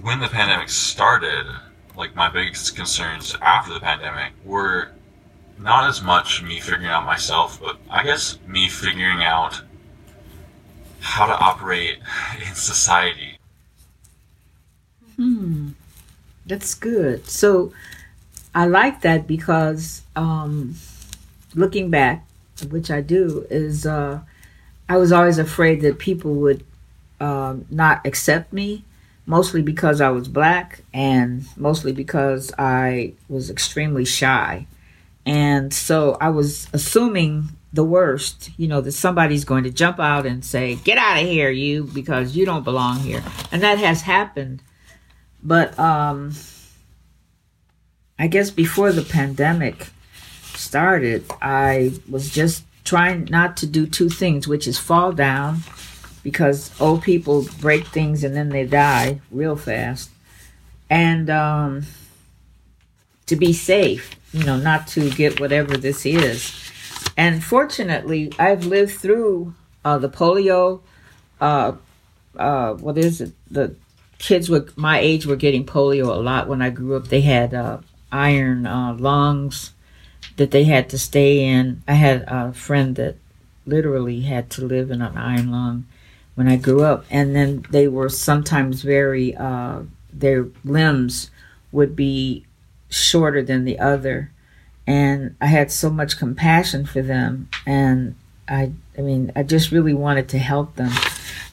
when 0.03 0.21
the 0.21 0.29
pandemic 0.29 0.69
started, 0.69 1.47
like 1.97 2.15
my 2.15 2.29
biggest 2.29 2.77
concerns 2.77 3.35
after 3.41 3.73
the 3.73 3.81
pandemic 3.81 4.33
were 4.45 4.91
not 5.59 5.89
as 5.89 6.03
much 6.03 6.43
me 6.43 6.61
figuring 6.61 6.85
out 6.85 7.07
myself, 7.07 7.59
but 7.63 7.79
I 7.89 8.05
guess 8.05 8.39
me 8.47 8.69
figuring 8.69 9.23
out 9.23 9.63
how 11.01 11.25
to 11.25 11.33
operate 11.33 11.97
in 12.47 12.55
society. 12.55 13.39
Hmm. 15.17 15.71
That's 16.45 16.75
good. 16.75 17.27
So 17.27 17.73
I 18.55 18.67
like 18.67 19.01
that 19.01 19.27
because 19.27 20.03
um, 20.15 20.75
looking 21.55 21.89
back, 21.89 22.27
which 22.69 22.91
I 22.91 23.01
do, 23.01 23.47
is 23.49 23.87
uh, 23.87 24.21
I 24.91 24.99
was 24.99 25.11
always 25.11 25.39
afraid 25.39 25.81
that 25.81 25.99
people 25.99 26.35
would 26.35 26.67
um, 27.23 27.67
not 27.71 28.05
accept 28.05 28.53
me, 28.53 28.85
mostly 29.27 29.63
because 29.63 30.01
I 30.01 30.11
was 30.11 30.29
black 30.29 30.83
and 30.93 31.45
mostly 31.57 31.93
because 31.93 32.53
I 32.59 33.15
was 33.29 33.49
extremely 33.49 34.05
shy. 34.05 34.67
And 35.25 35.73
so 35.73 36.17
I 36.21 36.31
was 36.31 36.67
assuming 36.73 37.51
the 37.73 37.85
worst, 37.85 38.51
you 38.57 38.67
know, 38.67 38.81
that 38.81 38.93
somebody's 38.93 39.45
going 39.45 39.65
to 39.65 39.71
jump 39.71 40.01
out 40.01 40.27
and 40.27 40.45
say, 40.45 40.75
Get 40.75 40.99
out 40.99 41.23
of 41.23 41.27
here, 41.27 41.49
you, 41.49 41.85
because 41.85 42.37
you 42.37 42.45
don't 42.45 42.65
belong 42.65 42.99
here. 42.99 43.23
And 43.53 43.63
that 43.63 43.79
has 43.79 44.03
happened. 44.03 44.63
But 45.43 45.79
um, 45.79 46.33
I 48.19 48.27
guess 48.27 48.51
before 48.51 48.93
the 48.93 49.03
pandemic 49.03 49.89
started, 50.55 51.25
I 51.41 51.93
was 52.11 52.31
just 52.31 52.65
trying 52.85 53.27
not 53.31 53.57
to 53.59 53.67
do 53.67 53.87
two 53.87 54.09
things, 54.09 54.49
which 54.49 54.67
is 54.67 54.77
fall 54.77 55.13
down 55.13 55.63
because 56.23 56.71
old 56.81 57.03
people 57.03 57.47
break 57.61 57.87
things 57.87 58.25
and 58.25 58.35
then 58.35 58.51
they 58.51 58.65
die 58.65 59.21
real 59.31 59.57
fast, 59.57 60.11
and 60.89 61.29
um, 61.31 61.83
to 63.27 63.37
be 63.37 63.53
safe, 63.53 64.15
you 64.33 64.45
know, 64.45 64.57
not 64.57 64.87
to 64.89 65.11
get 65.11 65.41
whatever 65.41 65.77
this 65.77 66.07
is. 66.07 66.71
And 67.17 67.43
fortunately, 67.43 68.33
I've 68.39 68.65
lived 68.67 68.99
through 68.99 69.55
uh, 69.85 69.99
the 69.99 70.09
polio. 70.09 70.81
Uh, 71.41 71.73
uh, 72.37 72.75
what 72.75 72.97
is 72.97 73.21
it? 73.21 73.33
The 73.51 73.75
kids 74.19 74.49
with 74.49 74.77
my 74.79 74.99
age 75.01 75.27
were 75.27 75.37
getting 75.37 75.67
polio 75.67 76.07
a 76.07 76.21
lot 76.21 76.49
when 76.49 76.63
I 76.63 76.71
grew 76.71 76.97
up. 76.97 77.09
They 77.09 77.23
had 77.23 77.53
uh, 77.53 77.79
iron 78.11 78.67
uh, 78.67 78.95
lungs 78.95 79.73
that 80.37 80.53
they 80.53 80.65
had 80.65 80.89
to 80.91 80.99
stay 80.99 81.45
in. 81.45 81.83
I 81.89 81.95
had 81.95 82.25
a 82.29 82.53
friend 82.53 82.97
that 82.97 83.17
literally 83.67 84.21
had 84.23 84.51
to 84.51 84.65
live 84.65 84.91
in 84.91 85.03
an 85.03 85.17
iron 85.17 85.51
lung 85.51 85.87
when 86.35 86.49
I 86.49 86.57
grew 86.57 86.83
up, 86.83 87.05
and 87.11 87.35
then 87.37 87.65
they 87.71 87.89
were 87.89 88.09
sometimes 88.09 88.83
very 88.83 89.37
uh, 89.37 89.83
their 90.13 90.47
limbs 90.65 91.31
would 91.71 91.95
be 91.95 92.47
shorter 92.89 93.43
than 93.43 93.65
the 93.65 93.79
other, 93.79 94.31
and 94.87 95.37
I 95.41 95.47
had 95.47 95.71
so 95.71 95.91
much 95.91 96.19
compassion 96.19 96.87
for 96.87 97.03
them, 97.03 97.49
and 97.67 98.15
I 98.49 98.73
I 98.97 99.03
mean 99.03 99.33
I 99.37 99.43
just 99.43 99.71
really 99.71 99.95
wanted 99.95 100.29
to 100.31 100.39
help 100.39 100.77
them 100.77 100.93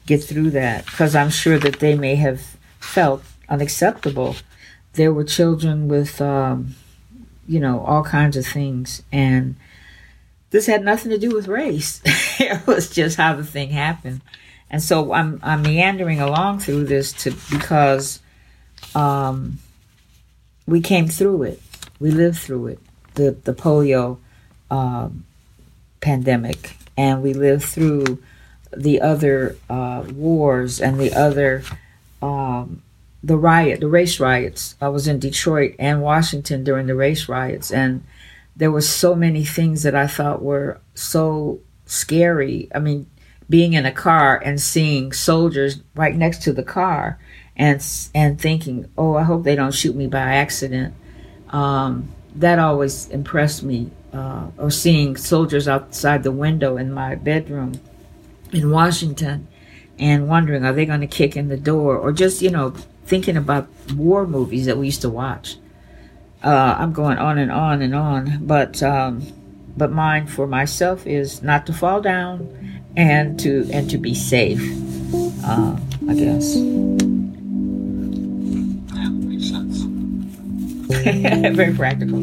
get 0.05 0.23
through 0.23 0.51
that 0.51 0.85
because 0.85 1.15
I'm 1.15 1.29
sure 1.29 1.59
that 1.59 1.79
they 1.79 1.95
may 1.95 2.15
have 2.15 2.57
felt 2.79 3.23
unacceptable. 3.47 4.35
There 4.93 5.13
were 5.13 5.23
children 5.23 5.87
with 5.87 6.21
um, 6.21 6.75
you 7.47 7.59
know 7.59 7.81
all 7.81 8.03
kinds 8.03 8.37
of 8.37 8.45
things, 8.45 9.03
and 9.11 9.55
this 10.51 10.67
had 10.67 10.83
nothing 10.83 11.11
to 11.11 11.17
do 11.17 11.31
with 11.31 11.47
race. 11.47 12.01
it 12.05 12.65
was 12.65 12.89
just 12.89 13.17
how 13.17 13.35
the 13.35 13.43
thing 13.43 13.69
happened. 13.69 14.21
And 14.71 14.81
so 14.81 15.13
I'm 15.13 15.39
I'm 15.41 15.61
meandering 15.61 16.19
along 16.19 16.59
through 16.59 16.85
this 16.85 17.11
to 17.23 17.31
because 17.51 18.19
um, 18.95 19.59
we 20.67 20.81
came 20.81 21.07
through 21.07 21.43
it. 21.43 21.61
We 21.99 22.11
lived 22.11 22.37
through 22.37 22.67
it. 22.67 22.79
The 23.15 23.31
the 23.31 23.53
polio 23.53 24.19
um, 24.69 25.25
pandemic, 26.01 26.77
and 26.95 27.23
we 27.23 27.33
lived 27.33 27.63
through 27.63 28.21
the 28.75 29.01
other 29.01 29.57
uh, 29.69 30.03
wars 30.13 30.79
and 30.79 30.99
the 30.99 31.13
other 31.13 31.63
um, 32.21 32.83
the 33.23 33.37
riot, 33.37 33.79
the 33.79 33.87
race 33.87 34.19
riots. 34.19 34.75
I 34.79 34.89
was 34.89 35.07
in 35.07 35.19
Detroit 35.19 35.75
and 35.79 36.01
Washington 36.01 36.63
during 36.63 36.87
the 36.87 36.95
race 36.95 37.27
riots, 37.27 37.71
and 37.71 38.03
there 38.55 38.71
were 38.71 38.81
so 38.81 39.15
many 39.15 39.43
things 39.43 39.83
that 39.83 39.95
I 39.95 40.07
thought 40.07 40.41
were 40.41 40.79
so 40.93 41.59
scary. 41.85 42.69
I 42.73 42.79
mean, 42.79 43.07
being 43.49 43.73
in 43.73 43.85
a 43.85 43.91
car 43.91 44.37
and 44.37 44.61
seeing 44.61 45.11
soldiers 45.11 45.81
right 45.95 46.15
next 46.15 46.43
to 46.43 46.53
the 46.53 46.63
car, 46.63 47.19
and 47.55 47.83
and 48.13 48.39
thinking, 48.39 48.89
"Oh, 48.97 49.15
I 49.15 49.23
hope 49.23 49.43
they 49.43 49.55
don't 49.55 49.73
shoot 49.73 49.95
me 49.95 50.07
by 50.07 50.19
accident." 50.19 50.93
Um, 51.49 52.09
that 52.35 52.59
always 52.59 53.07
impressed 53.09 53.63
me. 53.63 53.91
Uh, 54.11 54.47
or 54.57 54.71
seeing 54.71 55.15
soldiers 55.15 55.67
outside 55.67 56.23
the 56.23 56.31
window 56.31 56.77
in 56.77 56.91
my 56.91 57.13
bedroom 57.13 57.79
in 58.51 58.71
Washington, 58.71 59.47
and 59.99 60.27
wondering, 60.27 60.65
are 60.65 60.73
they 60.73 60.87
going 60.87 61.01
to 61.01 61.07
kick 61.07 61.37
in 61.37 61.47
the 61.47 61.57
door, 61.57 61.95
or 61.95 62.11
just 62.11 62.41
you 62.41 62.49
know 62.49 62.73
thinking 63.09 63.35
about 63.35 63.67
war 63.95 64.25
movies 64.27 64.67
that 64.67 64.77
we 64.77 64.85
used 64.85 65.01
to 65.01 65.09
watch. 65.09 65.57
Uh, 66.43 66.75
I'm 66.77 66.93
going 66.93 67.17
on 67.17 67.39
and 67.39 67.51
on 67.51 67.81
and 67.81 67.95
on, 67.95 68.45
but 68.45 68.81
um, 68.81 69.25
but 69.75 69.91
mine 69.91 70.27
for 70.27 70.47
myself 70.47 71.05
is 71.05 71.41
not 71.41 71.65
to 71.65 71.73
fall 71.73 72.01
down 72.01 72.78
and 72.95 73.39
to 73.39 73.69
and 73.71 73.89
to 73.89 73.97
be 73.97 74.13
safe. 74.13 74.59
Uh, 75.43 75.75
I 76.07 76.13
guess. 76.13 76.55
Yeah, 78.95 79.09
makes 79.09 79.49
sense. 79.49 79.77
Very 81.55 81.73
practical. 81.73 82.19
I 82.19 82.21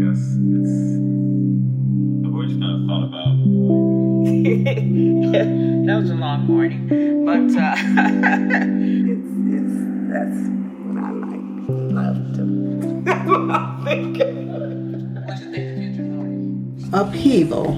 guess 0.00 0.22
it's. 0.48 0.74
I've 2.24 2.32
always 2.34 2.54
kind 2.56 2.74
of 2.74 2.86
thought 2.88 3.04
about. 3.08 3.34
that 5.86 5.96
was 6.00 6.10
a 6.10 6.14
long 6.14 6.46
morning, 6.46 6.88
but 7.24 7.50
uh, 7.60 7.76
It's, 9.10 9.30
it's, 9.54 9.74
that's 10.10 10.40
what 10.84 10.96
I 11.02 11.10
like. 11.10 11.46
Love 11.92 12.18
to. 12.36 14.27
Upheaval. 16.92 17.74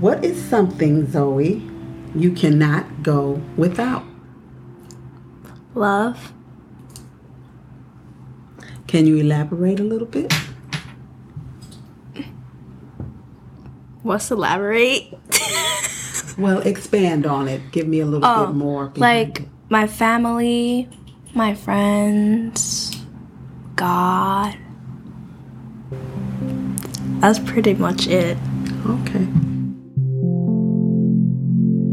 What 0.00 0.24
is 0.24 0.42
something, 0.42 1.10
Zoe, 1.10 1.62
you 2.14 2.32
cannot 2.32 3.02
go 3.02 3.40
without? 3.56 4.04
Love. 5.74 6.32
Can 8.86 9.06
you 9.06 9.16
elaborate 9.16 9.80
a 9.80 9.84
little 9.84 10.06
bit? 10.06 10.32
What's 14.02 14.30
elaborate? 14.30 15.16
Well, 16.38 16.60
expand 16.60 17.26
on 17.26 17.46
it. 17.48 17.60
Give 17.72 17.86
me 17.86 18.00
a 18.00 18.06
little 18.06 18.24
Oh, 18.28 18.46
bit 18.46 18.56
more. 18.56 18.92
like 18.96 19.40
it. 19.40 19.48
my 19.68 19.86
family, 19.86 20.88
my 21.34 21.54
friends, 21.54 22.96
God. 23.76 24.56
That's 27.22 27.38
pretty 27.38 27.74
much 27.74 28.08
it. 28.08 28.36
Okay. 28.84 29.26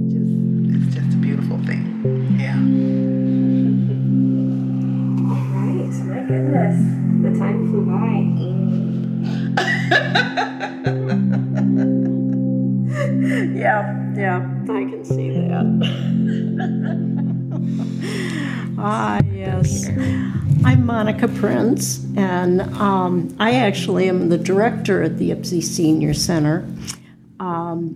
It's 0.02 0.14
just, 0.16 0.34
it's 0.74 0.96
just 0.96 1.14
a 1.14 1.18
beautiful 1.22 1.60
thing. 1.66 1.86
Yeah. 2.40 2.58
Right, 5.54 5.94
my 6.10 6.22
goodness. 6.28 6.78
The 7.22 7.30
time 7.38 7.60
flew 7.70 7.86
by. 7.86 8.10
Yeah, 13.60 14.14
yeah, 14.16 14.40
I 14.64 14.84
can 14.90 15.06
see 15.06 15.30
that. 15.30 15.66
ah, 18.80 19.18
yes. 19.18 19.19
Monica 20.89 21.27
Prince, 21.27 22.03
and 22.17 22.62
um, 22.77 23.36
I 23.39 23.53
actually 23.53 24.10
am 24.10 24.29
the 24.29 24.39
director 24.39 25.03
at 25.03 25.19
the 25.19 25.29
Ypsi 25.29 25.62
Senior 25.62 26.15
Center. 26.15 26.67
Um, 27.39 27.96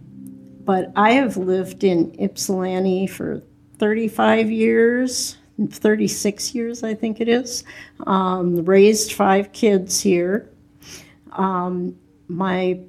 but 0.63 0.91
I 0.95 1.13
have 1.13 1.35
lived 1.35 1.83
in 1.83 2.15
Ypsilanti 2.19 3.07
for 3.07 3.41
35 3.79 4.51
years, 4.51 5.37
36 5.71 6.53
years, 6.53 6.83
I 6.83 6.93
think 6.93 7.19
it 7.19 7.27
is. 7.27 7.63
Um, 8.05 8.63
raised 8.63 9.13
five 9.13 9.51
kids 9.53 9.99
here. 9.99 10.47
Um, 11.31 11.95
my 12.27 12.79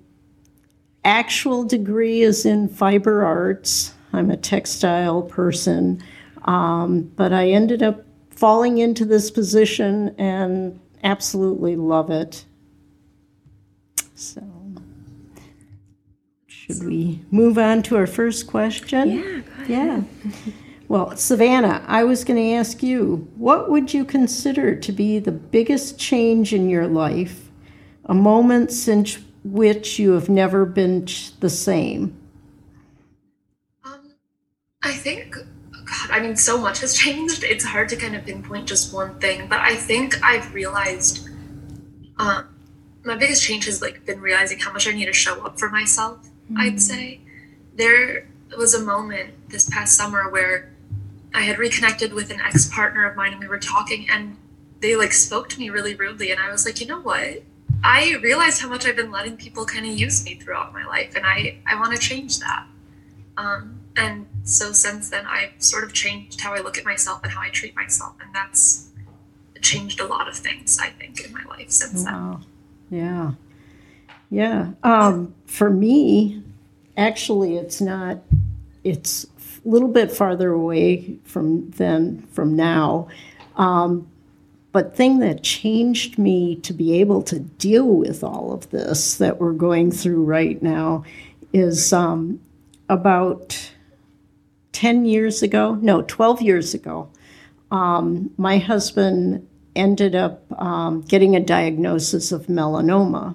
actual 1.02 1.64
degree 1.64 2.20
is 2.20 2.44
in 2.44 2.68
fiber 2.68 3.24
arts. 3.24 3.94
I'm 4.12 4.30
a 4.30 4.36
textile 4.36 5.22
person, 5.22 6.04
um, 6.44 7.10
but 7.16 7.32
I 7.32 7.48
ended 7.48 7.82
up 7.82 8.04
falling 8.36 8.78
into 8.78 9.04
this 9.04 9.30
position 9.30 10.14
and 10.18 10.80
absolutely 11.02 11.76
love 11.76 12.10
it. 12.10 12.44
So, 14.14 14.42
should 16.46 16.84
we 16.84 17.20
move 17.30 17.58
on 17.58 17.82
to 17.84 17.96
our 17.96 18.06
first 18.06 18.46
question? 18.46 19.10
Yeah. 19.10 19.42
Yeah. 19.66 20.02
Well, 20.88 21.16
Savannah, 21.16 21.82
I 21.86 22.04
was 22.04 22.24
going 22.24 22.36
to 22.36 22.54
ask 22.54 22.82
you, 22.82 23.28
what 23.36 23.70
would 23.70 23.94
you 23.94 24.04
consider 24.04 24.74
to 24.76 24.92
be 24.92 25.18
the 25.18 25.32
biggest 25.32 25.98
change 25.98 26.52
in 26.52 26.68
your 26.68 26.86
life, 26.86 27.50
a 28.04 28.14
moment 28.14 28.70
since 28.70 29.18
which 29.44 29.98
you 29.98 30.12
have 30.12 30.28
never 30.28 30.64
been 30.66 31.06
the 31.40 31.50
same? 31.50 32.16
Um, 33.84 34.14
I 34.82 34.92
think, 34.92 35.36
I 36.14 36.20
mean, 36.20 36.36
so 36.36 36.56
much 36.56 36.78
has 36.80 36.94
changed. 37.04 37.42
It's 37.42 37.64
hard 37.64 37.88
to 37.88 37.96
kind 37.96 38.14
of 38.14 38.24
pinpoint 38.24 38.68
just 38.68 38.94
one 38.94 39.18
thing, 39.18 39.48
but 39.48 39.58
I 39.58 39.74
think 39.74 40.22
I've 40.22 40.54
realized, 40.54 41.28
um, 42.18 42.46
my 43.04 43.16
biggest 43.16 43.42
change 43.42 43.64
has 43.66 43.82
like 43.82 44.06
been 44.06 44.20
realizing 44.20 44.60
how 44.60 44.72
much 44.72 44.86
I 44.86 44.92
need 44.92 45.06
to 45.06 45.12
show 45.12 45.44
up 45.44 45.58
for 45.58 45.68
myself. 45.68 46.26
I'd 46.56 46.80
say 46.80 47.20
there 47.74 48.28
was 48.56 48.74
a 48.74 48.80
moment 48.80 49.48
this 49.48 49.68
past 49.68 49.96
summer 49.96 50.30
where 50.30 50.70
I 51.34 51.40
had 51.40 51.58
reconnected 51.58 52.12
with 52.12 52.30
an 52.30 52.40
ex 52.40 52.72
partner 52.72 53.04
of 53.06 53.16
mine, 53.16 53.32
and 53.32 53.40
we 53.40 53.48
were 53.48 53.58
talking, 53.58 54.06
and 54.08 54.36
they 54.80 54.94
like 54.94 55.12
spoke 55.12 55.48
to 55.50 55.58
me 55.58 55.68
really 55.68 55.96
rudely, 55.96 56.30
and 56.30 56.40
I 56.40 56.50
was 56.52 56.64
like, 56.64 56.80
you 56.80 56.86
know 56.86 57.00
what? 57.00 57.42
I 57.82 58.14
realized 58.22 58.62
how 58.62 58.68
much 58.68 58.86
I've 58.86 58.96
been 58.96 59.10
letting 59.10 59.36
people 59.36 59.64
kind 59.66 59.84
of 59.84 59.98
use 59.98 60.24
me 60.24 60.36
throughout 60.36 60.72
my 60.72 60.84
life, 60.84 61.16
and 61.16 61.26
I 61.26 61.58
I 61.66 61.74
want 61.74 61.92
to 61.92 61.98
change 61.98 62.38
that. 62.38 62.66
Um, 63.36 63.80
and 63.96 64.26
so 64.44 64.72
since 64.72 65.10
then, 65.10 65.26
I've 65.26 65.54
sort 65.58 65.84
of 65.84 65.92
changed 65.92 66.40
how 66.40 66.54
I 66.54 66.60
look 66.60 66.78
at 66.78 66.84
myself 66.84 67.20
and 67.22 67.32
how 67.32 67.40
I 67.40 67.50
treat 67.50 67.74
myself, 67.74 68.14
and 68.20 68.34
that's 68.34 68.90
changed 69.60 69.98
a 70.00 70.06
lot 70.06 70.28
of 70.28 70.36
things 70.36 70.78
I 70.78 70.90
think 70.90 71.24
in 71.24 71.32
my 71.32 71.42
life 71.44 71.70
since 71.70 72.04
then. 72.04 72.12
Wow. 72.12 72.40
Yeah. 72.90 73.32
Yeah. 74.30 74.72
Um, 74.82 75.34
for 75.46 75.70
me, 75.70 76.42
actually, 76.96 77.56
it's 77.56 77.80
not, 77.80 78.18
it's 78.82 79.24
a 79.64 79.68
little 79.68 79.88
bit 79.88 80.12
farther 80.12 80.52
away 80.52 81.16
from 81.24 81.70
then, 81.70 82.26
from 82.32 82.54
now. 82.54 83.08
Um, 83.56 84.06
but 84.72 84.96
thing 84.96 85.20
that 85.20 85.42
changed 85.44 86.18
me 86.18 86.56
to 86.56 86.72
be 86.72 87.00
able 87.00 87.22
to 87.22 87.38
deal 87.38 87.86
with 87.86 88.24
all 88.24 88.52
of 88.52 88.68
this 88.70 89.16
that 89.18 89.40
we're 89.40 89.52
going 89.52 89.92
through 89.92 90.24
right 90.24 90.60
now 90.60 91.04
is 91.52 91.92
um, 91.92 92.40
about 92.88 93.70
10 94.74 95.06
years 95.06 95.42
ago, 95.42 95.78
no, 95.80 96.02
12 96.02 96.42
years 96.42 96.74
ago, 96.74 97.08
um, 97.70 98.30
my 98.36 98.58
husband 98.58 99.48
ended 99.74 100.14
up 100.14 100.42
um, 100.60 101.00
getting 101.02 101.34
a 101.34 101.40
diagnosis 101.40 102.32
of 102.32 102.46
melanoma. 102.46 103.34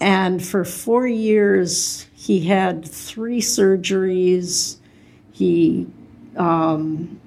And 0.00 0.42
for 0.44 0.64
four 0.64 1.06
years, 1.06 2.06
he 2.14 2.46
had 2.46 2.86
three 2.86 3.40
surgeries. 3.40 4.76
He, 5.32 5.86
um, 6.36 7.20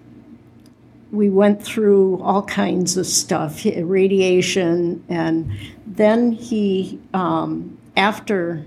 we 1.11 1.29
went 1.29 1.61
through 1.61 2.21
all 2.21 2.43
kinds 2.43 2.95
of 2.95 3.05
stuff, 3.05 3.65
radiation, 3.65 5.03
and 5.09 5.51
then 5.85 6.31
he, 6.31 6.99
um, 7.13 7.77
after 7.97 8.65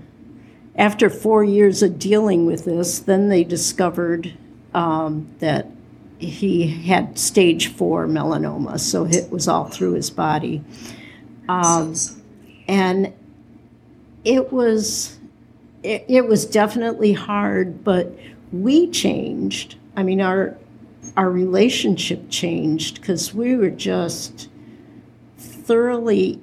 after 0.77 1.09
four 1.09 1.43
years 1.43 1.81
of 1.81 1.97
dealing 1.97 2.45
with 2.45 2.65
this, 2.65 2.99
then 2.99 3.29
they 3.29 3.43
discovered 3.43 4.33
um, 4.73 5.29
that 5.39 5.67
he 6.17 6.67
had 6.67 7.17
stage 7.17 7.67
four 7.67 8.07
melanoma, 8.07 8.79
so 8.79 9.05
it 9.05 9.31
was 9.31 9.47
all 9.47 9.65
through 9.65 9.93
his 9.93 10.09
body. 10.09 10.63
Um, 11.47 11.93
and 12.67 13.13
it 14.23 14.51
was 14.51 15.17
it, 15.83 16.05
it 16.07 16.27
was 16.27 16.45
definitely 16.45 17.13
hard, 17.13 17.83
but 17.83 18.11
we 18.51 18.89
changed. 18.89 19.75
I 19.95 20.03
mean, 20.03 20.19
our 20.19 20.57
our 21.15 21.29
relationship 21.29 22.29
changed 22.29 22.99
because 22.99 23.33
we 23.33 23.55
were 23.55 23.69
just 23.69 24.49
thoroughly 25.37 26.41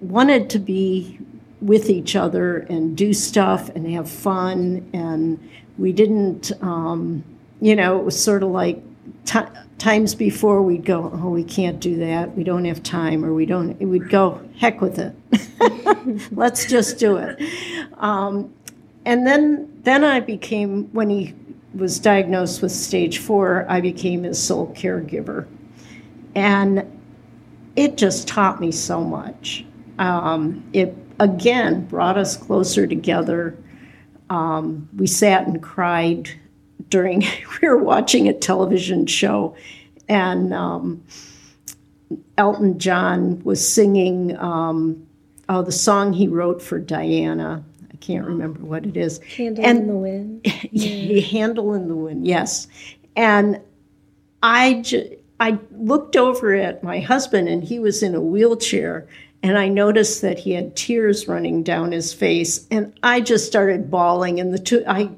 wanted 0.00 0.48
to 0.50 0.58
be 0.58 1.18
with 1.62 1.88
each 1.88 2.16
other 2.16 2.58
and 2.58 2.96
do 2.96 3.14
stuff 3.14 3.70
and 3.70 3.88
have 3.90 4.10
fun. 4.10 4.88
And 4.92 5.38
we 5.78 5.92
didn't 5.92 6.52
um, 6.60 7.24
you 7.60 7.76
know 7.76 7.98
it 7.98 8.04
was 8.04 8.22
sort 8.22 8.42
of 8.42 8.50
like 8.50 8.82
ti 9.24 9.40
times 9.78 10.14
before 10.14 10.62
we'd 10.62 10.84
go 10.84 11.10
oh 11.14 11.30
we 11.30 11.44
can't 11.44 11.80
do 11.80 11.96
that. 11.98 12.36
We 12.36 12.44
don't 12.44 12.64
have 12.64 12.82
time 12.82 13.24
or 13.24 13.32
we 13.32 13.46
don't 13.46 13.80
we'd 13.80 14.10
go 14.10 14.40
heck 14.58 14.80
with 14.80 14.98
it. 14.98 15.14
Let's 16.32 16.66
just 16.66 16.98
do 16.98 17.16
it. 17.16 17.40
Um, 17.98 18.52
and 19.04 19.26
then 19.26 19.68
then 19.82 20.04
i 20.04 20.20
became 20.20 20.84
when 20.92 21.10
he 21.10 21.34
was 21.74 21.98
diagnosed 21.98 22.62
with 22.62 22.70
stage 22.70 23.18
four 23.18 23.66
i 23.68 23.80
became 23.80 24.24
his 24.24 24.42
sole 24.42 24.72
caregiver. 24.74 25.46
And 26.34 27.00
it 27.76 27.96
just 27.96 28.28
taught 28.28 28.60
me 28.60 28.72
so 28.72 29.02
much. 29.02 29.64
Um, 29.98 30.64
it 30.72 30.96
again 31.22 31.86
brought 31.86 32.18
us 32.18 32.36
closer 32.36 32.86
together. 32.86 33.56
Um, 34.28 34.88
we 34.96 35.06
sat 35.06 35.46
and 35.46 35.62
cried 35.62 36.28
during 36.88 37.20
we 37.62 37.68
were 37.68 37.78
watching 37.78 38.28
a 38.28 38.32
television 38.32 39.06
show, 39.06 39.54
and 40.08 40.52
um, 40.52 41.02
Elton 42.36 42.78
John 42.78 43.42
was 43.44 43.66
singing 43.66 44.36
um, 44.38 45.06
oh 45.48 45.62
the 45.62 45.72
song 45.72 46.12
he 46.12 46.28
wrote 46.28 46.60
for 46.60 46.78
Diana. 46.78 47.64
I 47.92 47.96
can't 47.96 48.26
remember 48.26 48.60
what 48.60 48.84
it 48.84 48.96
is. 48.96 49.18
Candle 49.30 49.64
And- 49.64 49.78
in 49.78 49.86
the 49.86 49.94
wind. 49.96 50.40
yeah. 50.72 51.22
Candle 51.22 51.74
in 51.74 51.88
the 51.88 51.94
wind, 51.94 52.26
yes. 52.26 52.66
And 53.14 53.60
I, 54.42 54.80
ju- 54.80 55.16
I 55.38 55.58
looked 55.76 56.16
over 56.16 56.52
at 56.54 56.82
my 56.82 56.98
husband, 56.98 57.48
and 57.48 57.62
he 57.62 57.78
was 57.78 58.02
in 58.02 58.14
a 58.16 58.20
wheelchair, 58.20 59.06
and 59.42 59.58
I 59.58 59.68
noticed 59.68 60.22
that 60.22 60.38
he 60.38 60.52
had 60.52 60.76
tears 60.76 61.26
running 61.26 61.62
down 61.62 61.92
his 61.92 62.12
face, 62.12 62.66
and 62.70 62.96
I 63.02 63.20
just 63.20 63.46
started 63.46 63.90
bawling. 63.90 64.38
And 64.38 64.54
the 64.54 64.58
two, 64.58 64.84
I 64.86 65.10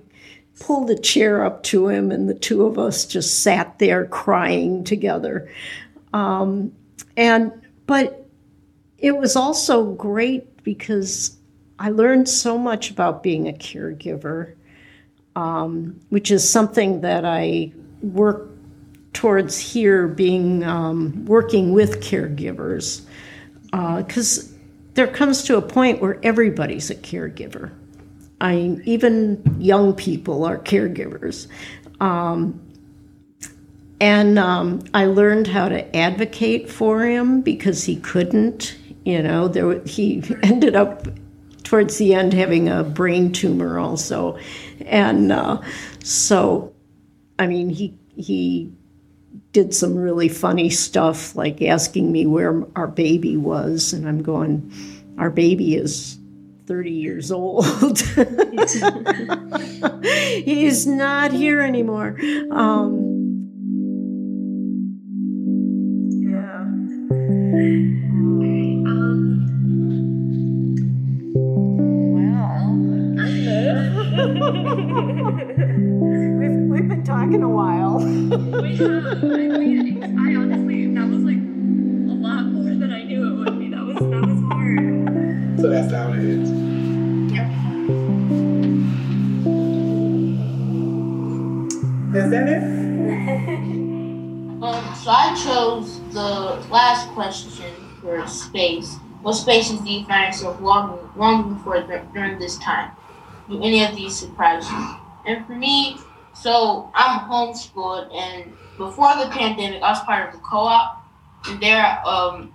pulled 0.61 0.91
a 0.91 0.99
chair 0.99 1.45
up 1.45 1.63
to 1.65 1.89
him, 1.89 2.11
and 2.11 2.29
the 2.29 2.35
two 2.35 2.65
of 2.65 2.79
us 2.79 3.05
just 3.05 3.41
sat 3.41 3.79
there 3.79 4.07
crying 4.07 4.85
together. 4.85 5.51
Um, 6.13 6.73
and 7.17 7.53
but 7.87 8.27
it 8.99 9.19
was 9.19 9.37
also 9.37 9.93
great 9.93 10.63
because 10.63 11.37
I 11.79 11.91
learned 11.91 12.29
so 12.29 12.57
much 12.57 12.91
about 12.91 13.23
being 13.23 13.49
a 13.49 13.53
caregiver, 13.53 14.55
um, 15.37 16.01
which 16.09 16.31
is 16.31 16.49
something 16.49 17.03
that 17.03 17.25
I 17.25 17.73
work 18.01 18.49
towards 19.13 19.59
here, 19.59 20.09
being 20.09 20.65
um, 20.65 21.25
working 21.27 21.73
with 21.73 22.01
caregivers, 22.01 23.03
because 23.75 24.53
uh, 24.53 24.57
there 24.95 25.07
comes 25.09 25.43
to 25.45 25.57
a 25.57 25.63
point 25.63 26.01
where 26.01 26.19
everybody's 26.23 26.91
a 26.91 26.95
caregiver. 26.95 27.73
I 28.41 28.79
even 28.85 29.57
young 29.59 29.95
people 29.95 30.45
are 30.45 30.59
caregivers. 30.59 31.49
Um, 32.01 32.61
and 34.01 34.39
um, 34.39 34.83
I 34.93 35.07
learned 35.07 35.47
how 35.47 35.69
to 35.69 35.97
advocate 35.97 36.69
for 36.69 37.03
him 37.03 37.41
because 37.41 37.85
he 37.85 37.97
couldn't. 37.97 38.77
You 39.05 39.23
know, 39.23 39.49
there 39.49 39.81
he 39.81 40.23
ended 40.43 40.77
up 40.77 41.09
towards 41.63 41.97
the 41.99 42.15
end 42.15 42.33
having 42.33 42.69
a 42.69 42.85
brain 42.85 43.33
tumor 43.33 43.79
also, 43.79 44.39
and 44.85 45.33
uh, 45.33 45.61
so, 46.03 46.73
I 47.39 47.47
mean, 47.47 47.71
he 47.71 47.99
he 48.17 48.73
did 49.55 49.73
some 49.73 49.97
really 49.97 50.29
funny 50.29 50.69
stuff 50.69 51.35
like 51.37 51.63
asking 51.63 52.11
me 52.13 52.27
where 52.27 52.65
our 52.77 52.89
baby 52.89 53.37
was, 53.39 53.93
and 53.95 54.07
I'm 54.07 54.21
going, 54.21 54.71
our 55.17 55.31
baby 55.31 55.77
is 55.77 56.19
30 56.67 56.91
years 56.91 57.31
old. 57.31 57.65
He's 60.45 60.87
not 60.87 61.33
here 61.33 61.61
anymore. 61.61 62.19
Um, 62.51 63.15
yeah. 66.11 66.65
I 78.81 79.59
mean, 79.59 80.03
I 80.19 80.35
honestly, 80.35 80.93
that 80.95 81.09
was 81.09 81.23
like 81.23 81.37
a 81.37 82.15
lot 82.19 82.47
more 82.47 82.75
than 82.75 82.93
I 82.93 83.05
knew 83.05 83.25
it 83.25 83.35
would 83.39 83.59
be. 83.59 83.69
That 83.71 83.85
was 83.85 83.97
that 83.99 84.27
was 84.27 84.41
hard. 84.51 85.61
So 85.61 85.69
that's 85.69 85.93
how 85.93 86.13
it 86.13 86.19
is. 86.19 86.51
Is 92.15 92.31
that 92.31 92.49
it? 92.49 92.63
So 95.03 95.11
I 95.11 95.35
chose 95.35 96.01
the 96.13 96.67
last 96.71 97.09
question 97.11 97.71
for 98.01 98.27
space. 98.27 98.97
What 99.23 99.35
spaces 99.35 99.81
do 99.81 99.91
you 99.91 100.05
find 100.07 100.33
yourself 100.33 100.61
longing, 100.61 101.11
longing 101.17 101.59
for 101.61 101.81
during 102.13 102.39
this 102.39 102.57
time? 102.59 102.91
Do 103.49 103.63
any 103.63 103.85
of 103.85 103.95
these 103.95 104.17
surprise 104.17 104.69
you? 104.71 104.97
And 105.27 105.47
for 105.47 105.55
me, 105.55 105.99
so 106.35 106.91
I'm 106.95 107.21
homeschooled, 107.21 108.13
and 108.15 108.53
before 108.77 109.15
the 109.17 109.31
pandemic, 109.31 109.83
I 109.83 109.91
was 109.91 110.01
part 110.01 110.29
of 110.29 110.35
the 110.35 110.41
co-op, 110.41 111.03
and 111.47 111.63
there, 111.63 112.03
um, 112.05 112.53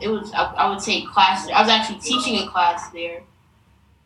it 0.00 0.08
was 0.08 0.32
I, 0.32 0.44
I 0.54 0.70
would 0.70 0.80
take 0.82 1.08
class. 1.08 1.48
I 1.48 1.60
was 1.60 1.70
actually 1.70 2.00
teaching 2.00 2.38
a 2.38 2.48
class 2.48 2.90
there, 2.90 3.22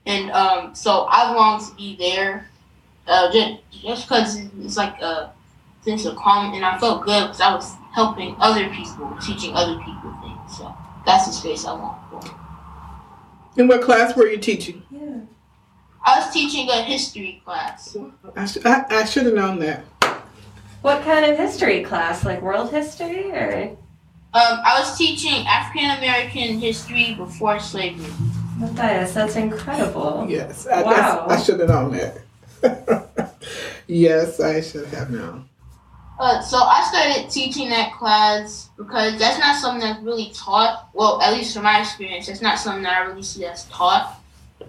and 0.07 0.31
um, 0.31 0.75
so 0.75 1.07
I 1.09 1.35
longed 1.35 1.69
to 1.69 1.75
be 1.75 1.97
there, 1.97 2.49
uh, 3.07 3.31
just 3.33 3.59
just 3.71 4.09
because 4.09 4.37
it's 4.37 4.77
like 4.77 5.01
a 5.01 5.33
sense 5.83 6.05
of 6.07 6.17
calm, 6.17 6.55
and 6.55 6.65
I 6.65 6.79
felt 6.79 7.05
good 7.05 7.23
because 7.23 7.41
I 7.41 7.55
was 7.55 7.75
helping 7.93 8.37
other 8.39 8.69
people, 8.71 9.17
teaching 9.21 9.55
other 9.55 9.79
people 9.79 10.17
things. 10.23 10.57
So 10.57 10.75
that's 11.05 11.27
the 11.27 11.33
space 11.33 11.65
I 11.65 11.73
want 11.73 11.99
for. 12.11 12.37
In 13.57 13.69
what 13.69 13.83
class 13.83 14.17
were 14.17 14.29
you 14.29 14.39
teaching? 14.39 14.83
Yeah. 14.91 15.21
I 16.05 16.19
was 16.19 16.33
teaching 16.33 16.69
a 16.69 16.83
history 16.83 17.43
class. 17.45 17.97
I, 18.35 18.47
sh- 18.47 18.65
I, 18.65 18.85
I 18.89 19.05
should 19.05 19.27
have 19.27 19.35
known 19.35 19.59
that. 19.61 19.85
What 20.83 21.03
kind 21.03 21.31
of 21.31 21.37
history 21.37 21.85
class? 21.85 22.25
Like 22.25 22.41
world 22.41 22.71
history 22.71 23.31
or? 23.31 23.77
Um, 24.33 24.61
I 24.65 24.79
was 24.79 24.97
teaching 24.97 25.45
African 25.47 25.91
American 25.91 26.59
history 26.59 27.15
before 27.15 27.59
slavery. 27.59 28.13
Matthias, 28.59 29.15
that's 29.15 29.37
incredible. 29.37 30.27
Yes, 30.29 30.67
I, 30.67 30.83
wow. 30.83 31.27
I 31.29 31.41
should 31.41 31.61
have 31.61 31.69
known 31.69 31.93
that. 31.93 33.35
yes, 33.87 34.39
I 34.39 34.61
should 34.61 34.87
have 34.89 35.11
known. 35.11 35.49
Uh, 36.19 36.43
so 36.43 36.59
I 36.59 36.87
started 36.91 37.31
teaching 37.31 37.71
that 37.71 37.95
class 37.95 38.69
because 38.77 39.19
that's 39.19 39.39
not 39.39 39.57
something 39.57 39.81
that's 39.81 40.03
really 40.03 40.31
taught. 40.35 40.91
Well, 40.93 41.21
at 41.23 41.33
least 41.33 41.55
from 41.55 41.65
my 41.65 41.81
experience, 41.81 42.27
that's 42.27 42.43
not 42.43 42.59
something 42.59 42.83
that 42.83 43.03
I 43.03 43.07
really 43.07 43.23
see 43.23 43.41
that's 43.41 43.65
taught. 43.65 44.20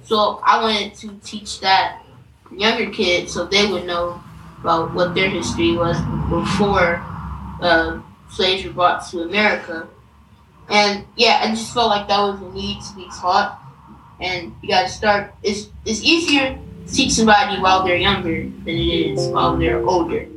So 0.03 0.39
I 0.43 0.61
wanted 0.61 0.95
to 0.95 1.19
teach 1.23 1.59
that 1.61 2.03
younger 2.55 2.89
kids 2.91 3.33
so 3.33 3.45
they 3.45 3.65
would 3.65 3.85
know 3.85 4.21
about 4.59 4.93
what 4.93 5.15
their 5.15 5.29
history 5.29 5.75
was 5.75 5.97
before 6.29 7.03
uh, 7.61 8.01
slaves 8.29 8.65
were 8.65 8.73
brought 8.73 9.07
to 9.09 9.21
America. 9.21 9.87
And 10.69 11.05
yeah, 11.15 11.41
I 11.43 11.49
just 11.49 11.73
felt 11.73 11.89
like 11.89 12.07
that 12.07 12.19
was 12.19 12.41
a 12.41 12.49
need 12.53 12.81
to 12.81 12.95
be 12.95 13.07
taught. 13.19 13.59
And 14.19 14.55
you 14.61 14.69
gotta 14.69 14.87
start. 14.87 15.33
It's 15.43 15.69
it's 15.85 16.03
easier 16.03 16.57
to 16.85 16.93
teach 16.93 17.13
somebody 17.13 17.59
while 17.59 17.83
they're 17.83 17.97
younger 17.97 18.43
than 18.43 18.67
it 18.67 19.17
is 19.17 19.27
while 19.29 19.57
they're 19.57 19.83
older. 19.83 20.27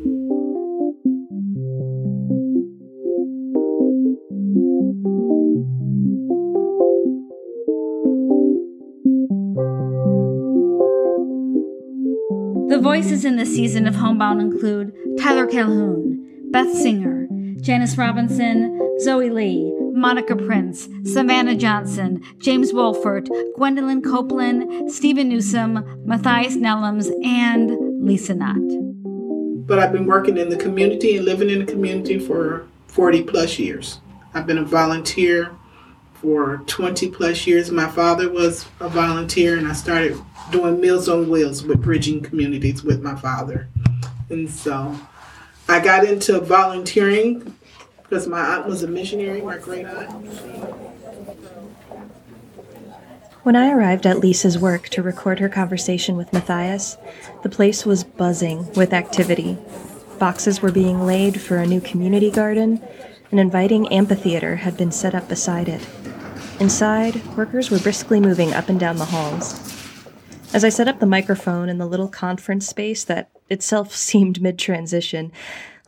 Voices 12.95 13.25
in 13.25 13.35
this 13.35 13.53
season 13.53 13.89
of 13.89 13.97
Homebound 13.97 14.41
include 14.41 14.95
Tyler 15.19 15.49
Calhoun, 15.49 16.49
Beth 16.53 16.73
Singer, 16.73 17.27
Janice 17.61 17.99
Robinson, 17.99 19.01
Zoe 19.01 19.31
Lee, 19.31 19.75
Monica 19.95 20.37
Prince, 20.37 20.89
Savannah 21.03 21.57
Johnson, 21.57 22.23
James 22.39 22.73
Wolfert, 22.73 23.27
Gwendolyn 23.57 24.01
Copeland, 24.01 24.93
Stephen 24.93 25.29
Newsom, 25.29 26.05
Matthias 26.07 26.57
Nellums, 26.57 27.11
and 27.27 27.73
Lisa 28.01 28.33
Knott. 28.33 28.63
But 29.67 29.81
I've 29.81 29.91
been 29.91 30.07
working 30.07 30.37
in 30.37 30.49
the 30.49 30.57
community 30.57 31.17
and 31.17 31.25
living 31.25 31.51
in 31.51 31.67
the 31.67 31.73
community 31.73 32.21
for 32.21 32.65
40 32.87 33.25
plus 33.25 33.59
years. 33.59 33.99
I've 34.35 34.47
been 34.47 34.59
a 34.59 34.65
volunteer 34.65 35.51
for 36.13 36.63
20 36.69 37.11
plus 37.11 37.45
years. 37.45 37.73
My 37.73 37.89
father 37.89 38.31
was 38.31 38.67
a 38.79 38.89
volunteer, 38.89 39.59
and 39.59 39.67
I 39.67 39.73
started 39.73 40.17
doing 40.51 40.81
Meals 40.81 41.09
on 41.09 41.29
Wheels 41.29 41.65
with 41.65 41.83
bridging 41.83 42.21
communities 42.21 42.83
with 42.83 43.03
my 43.03 43.15
father. 43.15 43.69
And 44.31 44.51
so 44.51 44.99
I 45.69 45.81
got 45.81 46.05
into 46.05 46.41
volunteering 46.41 47.57
because 48.03 48.27
my 48.27 48.41
aunt 48.41 48.67
was 48.67 48.83
a 48.83 48.89
missionary, 48.89 49.41
my 49.41 49.59
great 49.59 49.87
aunt. 49.87 50.13
When 53.43 53.57
I 53.57 53.71
arrived 53.71 54.07
at 54.07 54.21
Lisa's 54.21 54.59
work 54.59 54.89
to 54.91 55.03
record 55.03 55.39
her 55.39 55.51
conversation 55.51 56.17
with 56.17 56.33
Matthias, 56.33 56.97
the 57.43 57.51
place 57.51 57.85
was 57.85 58.03
buzzing 58.03 58.73
with 58.73 58.95
activity. 58.95 59.59
Boxes 60.19 60.63
were 60.63 60.73
being 60.73 61.05
laid 61.05 61.41
for 61.41 61.59
a 61.59 61.67
new 61.67 61.81
community 61.81 62.31
garden, 62.31 62.83
an 63.31 63.39
inviting 63.39 63.87
amphitheater 63.93 64.57
had 64.57 64.77
been 64.77 64.93
set 64.93 65.15
up 65.15 65.29
beside 65.29 65.69
it. 65.69 65.87
Inside, 66.61 67.21
workers 67.37 67.71
were 67.71 67.81
briskly 67.81 68.21
moving 68.21 68.55
up 68.55 68.69
and 68.69 68.79
down 68.79 68.97
the 68.97 69.05
halls. 69.07 69.74
As 70.55 70.65
I 70.65 70.69
set 70.69 70.87
up 70.87 71.01
the 71.01 71.07
microphone 71.07 71.69
in 71.69 71.79
the 71.79 71.87
little 71.87 72.07
conference 72.07 72.69
space 72.69 73.03
that 73.05 73.29
itself 73.51 73.93
seemed 73.97 74.41
mid 74.41 74.57
transition, 74.57 75.33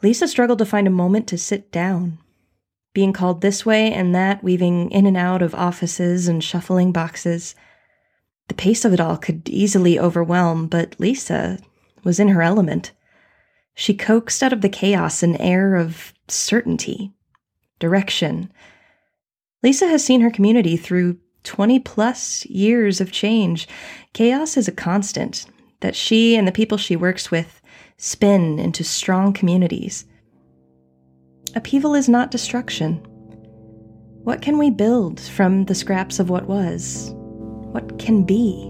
Lisa 0.02 0.26
struggled 0.26 0.58
to 0.58 0.66
find 0.66 0.88
a 0.88 0.90
moment 0.90 1.28
to 1.28 1.38
sit 1.38 1.70
down. 1.70 2.18
Being 2.92 3.12
called 3.12 3.42
this 3.42 3.64
way 3.64 3.92
and 3.92 4.12
that, 4.12 4.42
weaving 4.42 4.90
in 4.90 5.06
and 5.06 5.16
out 5.16 5.40
of 5.40 5.54
offices 5.54 6.26
and 6.26 6.42
shuffling 6.42 6.90
boxes. 6.90 7.54
The 8.48 8.54
pace 8.54 8.84
of 8.84 8.92
it 8.92 9.00
all 9.00 9.16
could 9.16 9.48
easily 9.48 10.00
overwhelm, 10.00 10.66
but 10.66 10.98
Lisa 10.98 11.60
was 12.02 12.18
in 12.18 12.28
her 12.28 12.42
element. 12.42 12.90
She 13.74 13.94
coaxed 13.94 14.42
out 14.42 14.52
of 14.52 14.62
the 14.62 14.68
chaos 14.68 15.22
an 15.22 15.36
air 15.36 15.76
of 15.76 16.12
certainty, 16.26 17.12
direction. 17.78 18.50
Lisa 19.62 19.86
has 19.86 20.04
seen 20.04 20.22
her 20.22 20.30
community 20.30 20.76
through 20.76 21.18
20 21.46 21.78
plus 21.78 22.44
years 22.46 23.00
of 23.00 23.12
change. 23.12 23.66
Chaos 24.12 24.56
is 24.56 24.68
a 24.68 24.72
constant 24.72 25.46
that 25.80 25.96
she 25.96 26.36
and 26.36 26.46
the 26.46 26.52
people 26.52 26.76
she 26.76 26.96
works 26.96 27.30
with 27.30 27.62
spin 27.98 28.58
into 28.58 28.84
strong 28.84 29.32
communities. 29.32 30.04
Upheaval 31.54 31.94
is 31.94 32.08
not 32.08 32.30
destruction. 32.30 32.96
What 34.24 34.42
can 34.42 34.58
we 34.58 34.70
build 34.70 35.20
from 35.20 35.64
the 35.64 35.74
scraps 35.74 36.18
of 36.18 36.28
what 36.28 36.46
was? 36.46 37.12
What 37.14 37.98
can 37.98 38.24
be? 38.24 38.68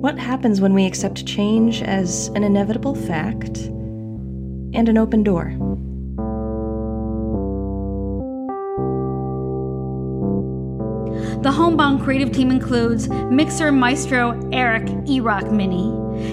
What 0.00 0.18
happens 0.18 0.60
when 0.60 0.74
we 0.74 0.84
accept 0.84 1.26
change 1.26 1.82
as 1.82 2.28
an 2.34 2.44
inevitable 2.44 2.94
fact 2.94 3.58
and 3.58 4.88
an 4.88 4.98
open 4.98 5.22
door? 5.22 5.56
The 11.46 11.52
Homebound 11.52 12.02
creative 12.02 12.32
team 12.32 12.50
includes 12.50 13.08
mixer 13.08 13.70
maestro 13.70 14.36
Eric 14.50 14.88
E 15.06 15.20
Rock 15.20 15.48
Mini, 15.48 15.92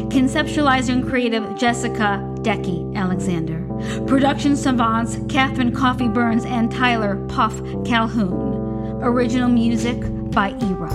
conceptualizer 0.10 0.90
and 0.90 1.08
creative 1.08 1.56
Jessica 1.56 2.20
Decky 2.42 2.96
Alexander, 2.96 3.60
production 4.08 4.56
savants 4.56 5.20
Catherine 5.30 5.72
Coffee 5.72 6.08
Burns 6.08 6.46
and 6.46 6.72
Tyler 6.72 7.24
Puff 7.28 7.54
Calhoun, 7.86 9.04
original 9.04 9.50
music 9.50 10.00
by 10.32 10.50
E 10.50 10.74
Rock. 10.74 10.90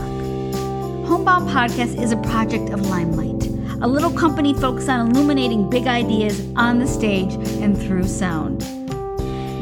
Homebound 1.07 1.49
Podcast 1.49 2.03
is 2.03 2.11
a 2.11 2.17
project 2.17 2.71
of 2.71 2.81
Limelight, 2.91 3.47
a 3.83 3.87
little 3.87 4.11
company 4.11 4.53
focused 4.53 4.89
on 4.89 5.11
illuminating 5.13 5.71
big 5.71 5.87
ideas 5.87 6.45
on 6.57 6.81
the 6.81 6.89
stage 6.89 7.35
and 7.63 7.81
through 7.81 8.09
sound. 8.09 8.63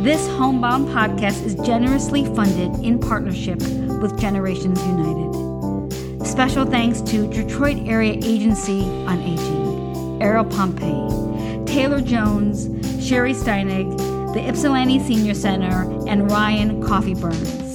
This 0.03 0.27
Homebound 0.29 0.89
podcast 0.89 1.45
is 1.45 1.57
generously 1.57 2.25
funded 2.35 2.83
in 2.83 2.99
partnership 2.99 3.61
with 4.01 4.19
Generations 4.19 4.83
United. 4.87 6.27
Special 6.27 6.65
thanks 6.65 7.01
to 7.03 7.29
Detroit 7.29 7.87
Area 7.87 8.15
Agency 8.23 8.83
on 9.07 9.21
Aging, 9.23 10.23
Errol 10.23 10.45
Pompey, 10.45 11.67
Taylor 11.71 12.01
Jones, 12.01 12.69
Sherry 13.07 13.33
Steinig, 13.33 13.97
the 14.35 14.49
Ypsilanti 14.49 14.99
Senior 15.01 15.35
Center, 15.35 15.83
and 16.09 16.31
Ryan 16.31 16.83
Coffee 16.83 17.15
Burns. 17.15 17.73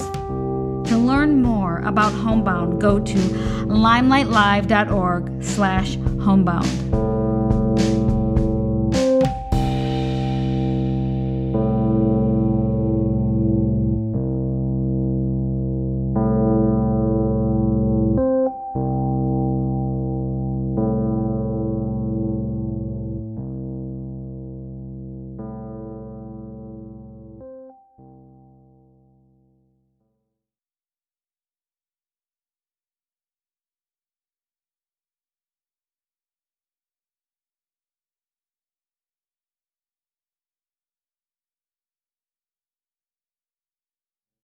To 0.88 0.98
learn 0.98 1.42
more 1.42 1.80
about 1.80 2.12
Homebound, 2.12 2.80
go 2.80 3.00
to 3.00 3.18
limelightlive.org 3.18 5.42
slash 5.42 5.96
homebound. 6.22 7.11